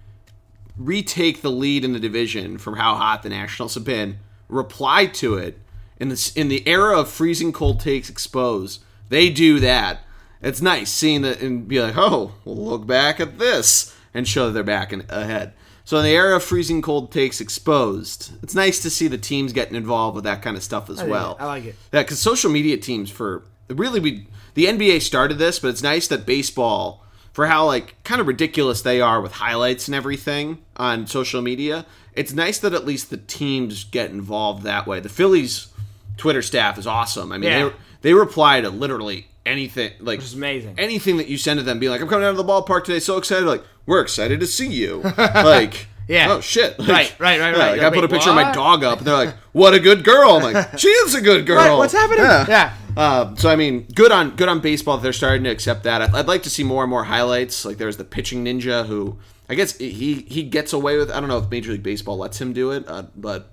[0.76, 4.18] retake the lead in the division from how hot the Nationals have been,
[4.48, 5.58] reply to it
[5.98, 8.82] in this in the era of freezing cold takes exposed.
[9.08, 10.00] They do that.
[10.42, 14.46] It's nice seeing that and be like, oh, well, look back at this and show
[14.46, 15.52] that they're back and ahead.
[15.86, 19.52] So in the era of freezing cold takes exposed, it's nice to see the teams
[19.52, 21.36] getting involved with that kind of stuff as oh, well.
[21.38, 21.76] I like it.
[21.92, 26.08] Yeah, because social media teams for really we the NBA started this, but it's nice
[26.08, 31.06] that baseball for how like kind of ridiculous they are with highlights and everything on
[31.06, 31.86] social media.
[32.14, 34.98] It's nice that at least the teams get involved that way.
[34.98, 35.68] The Phillies
[36.16, 37.30] Twitter staff is awesome.
[37.30, 37.68] I mean, Yeah.
[37.68, 40.74] they they reply to literally anything like is amazing.
[40.78, 42.98] anything that you send to them, being like, "I'm coming out of the ballpark today,
[42.98, 45.02] so excited!" Like, we're excited to see you.
[45.16, 46.32] Like, Yeah.
[46.32, 47.78] oh shit, Like, Right, right, right, yeah, right.
[47.78, 50.04] Like, I put a picture of my dog up, and they're like, "What a good
[50.04, 52.24] girl!" I'm like, "She is a good girl." Right, what's happening?
[52.24, 52.46] Yeah.
[52.48, 52.74] Yeah.
[52.96, 54.96] Uh, so I mean, good on good on baseball.
[54.96, 56.00] that They're starting to accept that.
[56.02, 57.64] I'd, I'd like to see more and more highlights.
[57.64, 59.18] Like there's the pitching ninja who
[59.50, 61.10] I guess he he gets away with.
[61.10, 63.50] I don't know if Major League Baseball lets him do it, uh, but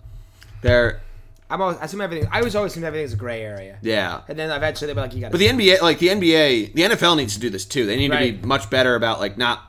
[0.61, 1.01] they're
[1.53, 2.27] I'm always, I assume everything.
[2.31, 3.77] I always always assume everything is a gray area.
[3.81, 4.21] yeah.
[4.27, 5.31] And then eventually they'll be like, you got.
[5.31, 7.85] But the NBA, like the NBA, the NFL needs to do this too.
[7.85, 9.61] They need to be much better about like not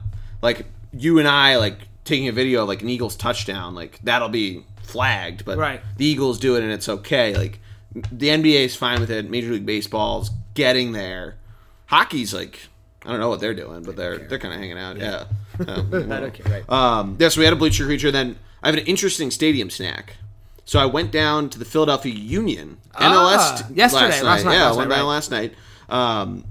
[0.43, 3.75] like you and I like taking a video of like an Eagles touchdown.
[3.75, 5.81] Like that'll be flagged, but Right.
[5.97, 7.37] the Eagles do it and it's okay.
[7.37, 7.61] Like
[7.95, 9.29] the NBA is fine with it.
[9.31, 11.37] Major League Baseball's getting there.
[11.87, 12.61] Hockey's like
[13.07, 14.97] I don't know what they're doing, but they're they're kind of hanging out.
[14.97, 15.25] Yeah.
[15.69, 16.69] Um, Okay, right.
[16.69, 18.11] um, yeah, so we had a bleacher creature.
[18.11, 20.17] Then I have an interesting stadium snack.
[20.65, 24.25] So I went down to the Philadelphia Union MLS t- Ah, yesterday, last night.
[24.25, 25.11] last night, yeah, last I went night, down right.
[25.13, 25.55] last night.
[25.89, 26.45] Um,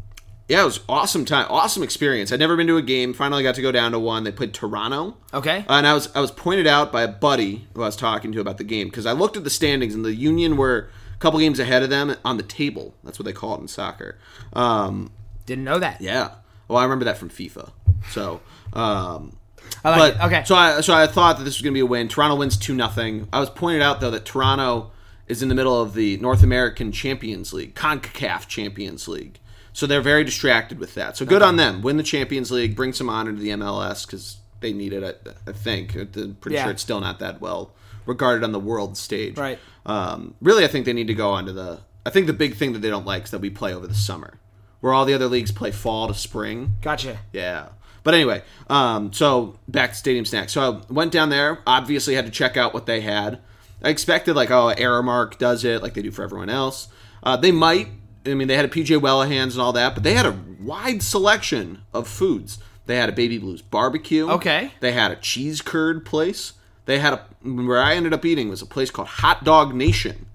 [0.49, 2.31] yeah, it was awesome time, awesome experience.
[2.31, 3.13] I'd never been to a game.
[3.13, 4.23] Finally got to go down to one.
[4.23, 5.17] They played Toronto.
[5.33, 5.65] Okay.
[5.69, 8.39] And I was I was pointed out by a buddy who I was talking to
[8.41, 11.39] about the game because I looked at the standings and the Union were a couple
[11.39, 12.93] games ahead of them on the table.
[13.03, 14.19] That's what they call it in soccer.
[14.51, 15.11] Um,
[15.45, 16.01] Didn't know that.
[16.01, 16.31] yeah.
[16.67, 17.71] Well, I remember that from FIFA.
[18.11, 18.41] So,
[18.73, 19.37] um,
[19.83, 20.25] I like but it.
[20.27, 20.43] Okay.
[20.45, 22.07] so I so I thought that this was going to be a win.
[22.07, 23.27] Toronto wins two nothing.
[23.33, 24.91] I was pointed out though that Toronto
[25.27, 29.39] is in the middle of the North American Champions League, Concacaf Champions League.
[29.71, 31.17] So they're very distracted with that.
[31.17, 31.81] So good on them.
[31.81, 35.03] Win the Champions League, bring some honor to the MLS because they need it.
[35.47, 35.95] I, I think.
[35.95, 36.63] I'm pretty Yeah.
[36.63, 37.73] sure it's still not that well
[38.05, 39.37] regarded on the world stage.
[39.37, 39.57] Right.
[39.85, 41.79] Um, really, I think they need to go onto the.
[42.05, 43.93] I think the big thing that they don't like is that we play over the
[43.95, 44.39] summer,
[44.81, 46.73] where all the other leagues play fall to spring.
[46.81, 47.19] Gotcha.
[47.31, 47.69] Yeah.
[48.03, 50.49] But anyway, um, so back to Stadium Snack.
[50.49, 51.59] So I went down there.
[51.65, 53.39] Obviously, had to check out what they had.
[53.81, 56.87] I expected like, oh, Aramark does it like they do for everyone else.
[57.21, 57.87] Uh, they might.
[58.25, 61.03] I mean, they had a PJ Whelihan's and all that, but they had a wide
[61.03, 62.59] selection of foods.
[62.85, 64.29] They had a Baby Blues barbecue.
[64.29, 64.71] Okay.
[64.79, 66.53] They had a cheese curd place.
[66.85, 70.25] They had a where I ended up eating was a place called Hot Dog Nation.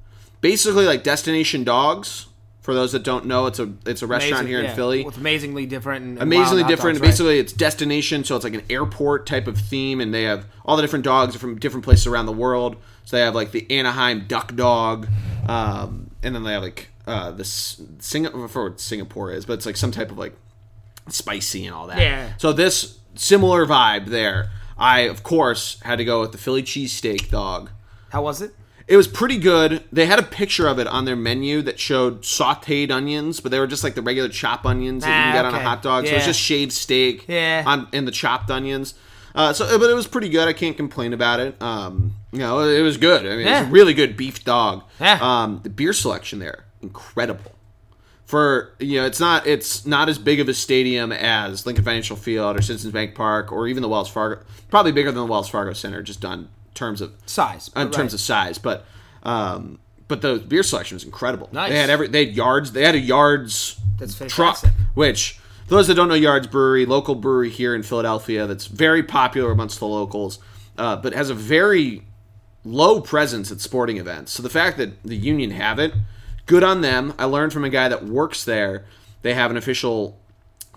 [0.40, 2.27] Basically, like Destination Dogs.
[2.68, 5.02] For those that don't know, it's a it's a restaurant Amazing- here in yeah, Philly
[5.02, 6.94] With amazingly different and and amazingly wild hot different.
[6.96, 7.10] dogs, right.
[7.12, 10.76] Basically, it's destination, so it's like an airport type of theme, and they have all
[10.76, 12.76] the different dogs from different places around the world.
[13.06, 15.08] So they have like the Anaheim Duck Dog,
[15.48, 18.46] um, and then they have like uh, this Singapore.
[18.48, 20.36] Forget what Singapore is, but it's like some type of like
[21.08, 22.02] spicy and all that.
[22.02, 22.34] Yeah.
[22.36, 24.50] So this similar vibe there.
[24.76, 27.70] I of course had to go with the Philly cheesesteak dog.
[28.10, 28.52] How was it?
[28.88, 29.84] It was pretty good.
[29.92, 33.58] They had a picture of it on their menu that showed sautéed onions, but they
[33.60, 35.82] were just like the regular chop onions that you Ah, can get on a hot
[35.82, 36.06] dog.
[36.06, 36.26] So it was Yeah.
[36.28, 37.64] just shaved steak Yeah.
[37.66, 38.94] on and the chopped onions.
[39.34, 40.48] Uh, so, but it was pretty good.
[40.48, 41.60] I can't complain about it.
[41.60, 43.20] Um, You know, it was good.
[43.26, 43.68] I mean, it was Yeah.
[43.68, 44.82] a really good beef dog.
[45.00, 45.18] Yeah.
[45.20, 47.52] Um, the beer selection there, incredible.
[48.26, 52.16] For you know, it's not it's not as big of a stadium as Lincoln Financial
[52.16, 54.42] Field or Citizens Bank Park or even the Wells Fargo.
[54.70, 57.92] Probably bigger than the Wells Fargo Center, just on terms of Size, in right.
[57.92, 58.58] terms of size.
[58.58, 58.86] But
[59.22, 61.48] um, but the beer selection was incredible.
[61.52, 61.70] Nice.
[61.70, 62.72] They had every they had yards.
[62.72, 64.70] They had a yards That's truck, fantastic.
[64.94, 69.02] which for those that don't know Yards Brewery, local brewery here in Philadelphia, that's very
[69.02, 70.38] popular amongst the locals,
[70.78, 72.04] uh, but has a very
[72.64, 74.32] low presence at sporting events.
[74.32, 75.92] So the fact that the Union have it,
[76.46, 77.12] good on them.
[77.18, 78.86] I learned from a guy that works there.
[79.20, 80.18] They have an official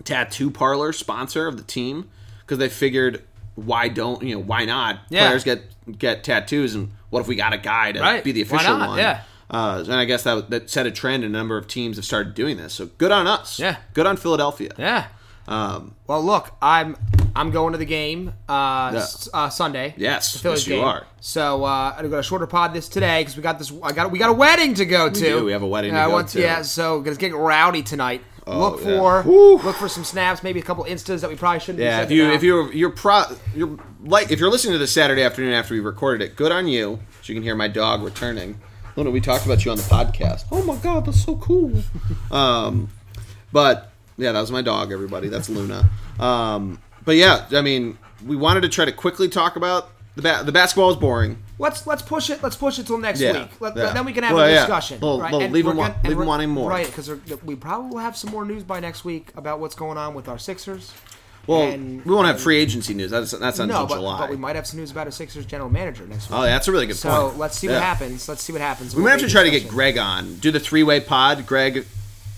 [0.04, 3.22] tattoo parlor sponsor of the team because they figured
[3.54, 5.26] why don't you know why not Yeah.
[5.26, 5.62] players get
[5.98, 8.24] get tattoos and what if we got a guy to Right.
[8.24, 8.88] be the Why official not?
[8.90, 8.98] one?
[8.98, 9.20] Yeah.
[9.50, 12.04] Uh, and I guess that that set a trend, and a number of teams have
[12.06, 12.72] started doing this.
[12.74, 13.58] So good on us.
[13.58, 13.76] Yeah.
[13.92, 14.70] Good on Philadelphia.
[14.78, 15.06] Yeah.
[15.46, 16.96] Um, Well, look, I'm
[17.34, 19.94] I'm going to the game uh, s- uh, Sunday.
[19.96, 20.84] Yes, the Phillies yes, you game.
[20.84, 21.06] are.
[21.20, 23.72] So uh, I got a shorter pod this today because we got this.
[23.82, 25.20] I got we got a wedding to go to.
[25.20, 25.44] do.
[25.44, 26.40] We have a wedding to Uh, go once- to.
[26.40, 28.22] Yeah, so it's getting rowdy tonight.
[28.46, 29.58] Look for Whew.
[29.58, 31.78] look for some snaps, maybe a couple instas that we probably shouldn't.
[31.78, 32.34] be yeah, if you out.
[32.34, 33.24] if you're you're pro
[33.54, 36.66] you're like if you're listening to this Saturday afternoon after we recorded it, good on
[36.66, 37.00] you.
[37.22, 38.60] So you can hear my dog returning.
[38.96, 40.44] Luna, we talked about you on the podcast.
[40.50, 41.72] Oh my god, that's so cool.
[42.30, 42.88] um,
[43.52, 44.92] but yeah, that was my dog.
[44.92, 45.88] Everybody, that's Luna.
[46.18, 50.42] Um, but yeah, I mean, we wanted to try to quickly talk about the ba-
[50.44, 51.38] the basketball is boring.
[51.58, 52.42] let's let's push it.
[52.42, 53.50] Let's push it till next Yeah, week.
[53.60, 53.92] Let, yeah.
[53.92, 54.56] Then we can have Well, a yeah.
[54.60, 55.00] discussion.
[55.00, 55.32] Right?
[55.34, 56.70] And leave we're 'em wa- gonna- and leave 'em we're- wanting more.
[56.70, 57.10] Right, because
[57.44, 60.28] we probably will have some more news by next week about what's going on with
[60.28, 60.92] our Sixers.
[61.46, 63.10] Well, And- we won't have free agency news.
[63.10, 64.18] That's that's until No, but, July.
[64.18, 66.38] but we might have some news about a Sixers general manager next week.
[66.38, 67.00] oh, yeah, that's a really good point.
[67.14, 67.38] So point.
[67.38, 67.72] let's see Yeah.
[67.74, 68.28] what happens.
[68.28, 68.94] Let's see what happens.
[68.94, 70.34] We might have to try to get Greg on.
[70.36, 71.44] Do the three way pod.
[71.46, 71.84] Greg,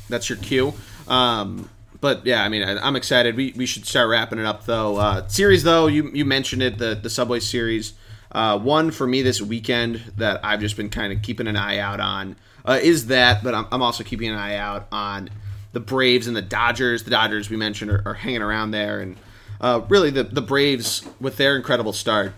[0.08, 0.72] that's your cue.
[1.06, 1.68] Um,
[2.04, 3.34] but yeah, I mean, I, I'm excited.
[3.34, 4.98] We, we should start wrapping it up though.
[4.98, 7.94] Uh, series though, you you mentioned it, the the Subway series.
[8.30, 11.78] Uh, one for me this weekend that I've just been kind of keeping an eye
[11.78, 12.36] out on
[12.66, 15.30] uh, is that, but I'm, I'm also keeping an eye out on
[15.72, 17.04] the Braves and the Dodgers.
[17.04, 19.16] The Dodgers we mentioned are, are hanging around there, and
[19.58, 22.34] uh, really the the Braves with their incredible start.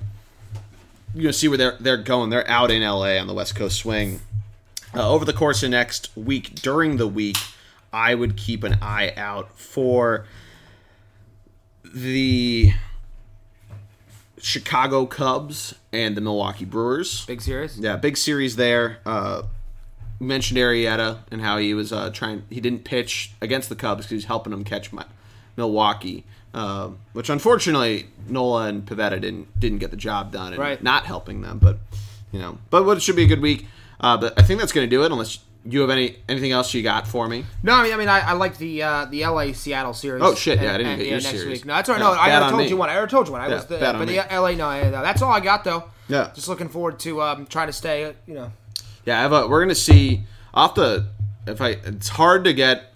[1.13, 2.31] You know, see where they're they're going.
[2.31, 4.21] They're out in LA on the West Coast swing
[4.95, 7.39] uh, over the course of next week during the week
[7.93, 10.27] i would keep an eye out for
[11.85, 12.73] the
[14.39, 17.79] chicago cubs and the milwaukee brewers big series.
[17.79, 19.43] yeah big series there uh
[20.19, 22.45] mentioned Arrieta and how he was uh, trying.
[22.49, 25.05] He didn't pitch against the Cubs because he was helping them catch my,
[25.57, 26.25] Milwaukee,
[26.55, 30.83] uh, which unfortunately Nola and Pivetta didn't didn't get the job done and Right.
[30.83, 31.59] not helping them.
[31.59, 31.79] But
[32.33, 33.67] you know, but what should be a good week.
[34.01, 35.13] Uh, but I think that's going to do it.
[35.13, 37.45] Unless you have any anything else you got for me.
[37.63, 40.23] No, I mean, I mean, I, I like the uh, the LA Seattle series.
[40.23, 41.47] Oh, shit, yeah, I didn't and, get your next series.
[41.61, 41.65] Week.
[41.67, 42.01] No, that's all right.
[42.03, 42.69] Yeah, No, I already told me.
[42.69, 42.91] you one.
[42.91, 43.41] I already told you one.
[43.43, 44.15] I Yeah, was the, bad on but me.
[44.17, 44.51] the LA.
[44.53, 45.85] No, no, that's all I got though.
[46.09, 46.31] Yeah.
[46.35, 48.15] Just looking forward to um, trying to stay.
[48.27, 48.53] You know,
[49.05, 51.09] Yeah, I have a, we're going to see off the
[51.47, 51.71] if I.
[51.71, 52.93] It's hard to get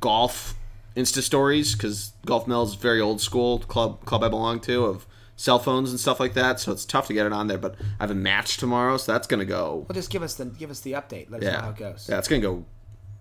[0.00, 0.54] golf
[0.96, 5.06] Insta stories because Golf Mill is very old school club club I belong to of
[5.38, 6.60] cell phones and stuff like that.
[6.60, 7.56] So it's tough to get it on there.
[7.58, 9.86] But I have a match tomorrow, so that's going to go.
[9.88, 11.30] well, just give us the give us the update.
[11.30, 12.06] Let us know Yeah, how it goes.
[12.10, 12.64] yeah, it's going to go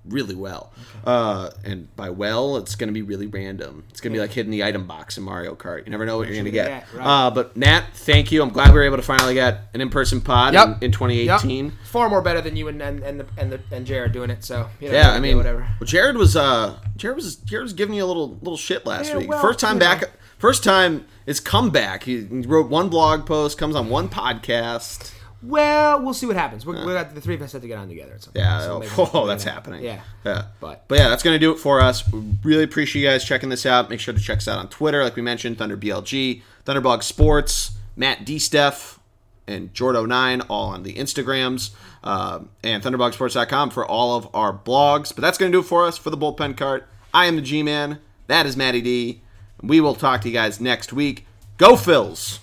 [0.05, 0.71] really well.
[1.05, 3.83] Uh, and by well, it's going to be really random.
[3.89, 5.85] It's going to be like hitting the item box in Mario Kart.
[5.85, 6.69] You never know what you're going to get.
[6.69, 7.05] Yeah, right.
[7.27, 8.41] uh, but Nat, thank you.
[8.41, 10.67] I'm glad we were able to finally get an in-person pod Yep.
[10.77, 11.65] in, in 2018.
[11.65, 11.73] Yep.
[11.83, 14.43] Far more better than you and and and, the, and, the, and Jared doing it.
[14.45, 15.67] So you know, Yeah, I mean, whatever.
[15.79, 19.09] Well, Jared was uh, Jared was Jared was giving you a little little shit last
[19.09, 19.27] Yeah, week.
[19.29, 20.01] well, first time back.
[20.03, 20.07] know.
[20.37, 22.03] First time it's comeback.
[22.03, 25.13] He, wrote one blog post, comes on one podcast.
[25.43, 26.65] Well, we'll see what happens.
[26.65, 28.13] We're, we're the three of us have to get on together.
[28.13, 29.83] At some point, Yeah, so oh, oh, that's that- happening.
[29.83, 30.45] Yeah, yeah.
[30.59, 32.11] But- but yeah, that's gonna do it for us.
[32.11, 33.89] We really appreciate you guys checking this out.
[33.89, 37.71] Make sure to check us out on Twitter, like we mentioned, Thunder BLG, Thunderblog Sports,
[37.95, 38.99] Matt D Steph,
[39.47, 41.71] and Jordo9, all on the Instagrams,
[42.03, 45.13] um, and ThunderblogSports.com for all of our blogs.
[45.15, 46.87] But that's gonna do it for us for the bullpen cart.
[47.13, 47.99] I am the G Man.
[48.27, 49.21] That is Matty D.
[49.61, 51.25] We will talk to you guys next week.
[51.57, 52.39] Go Phils!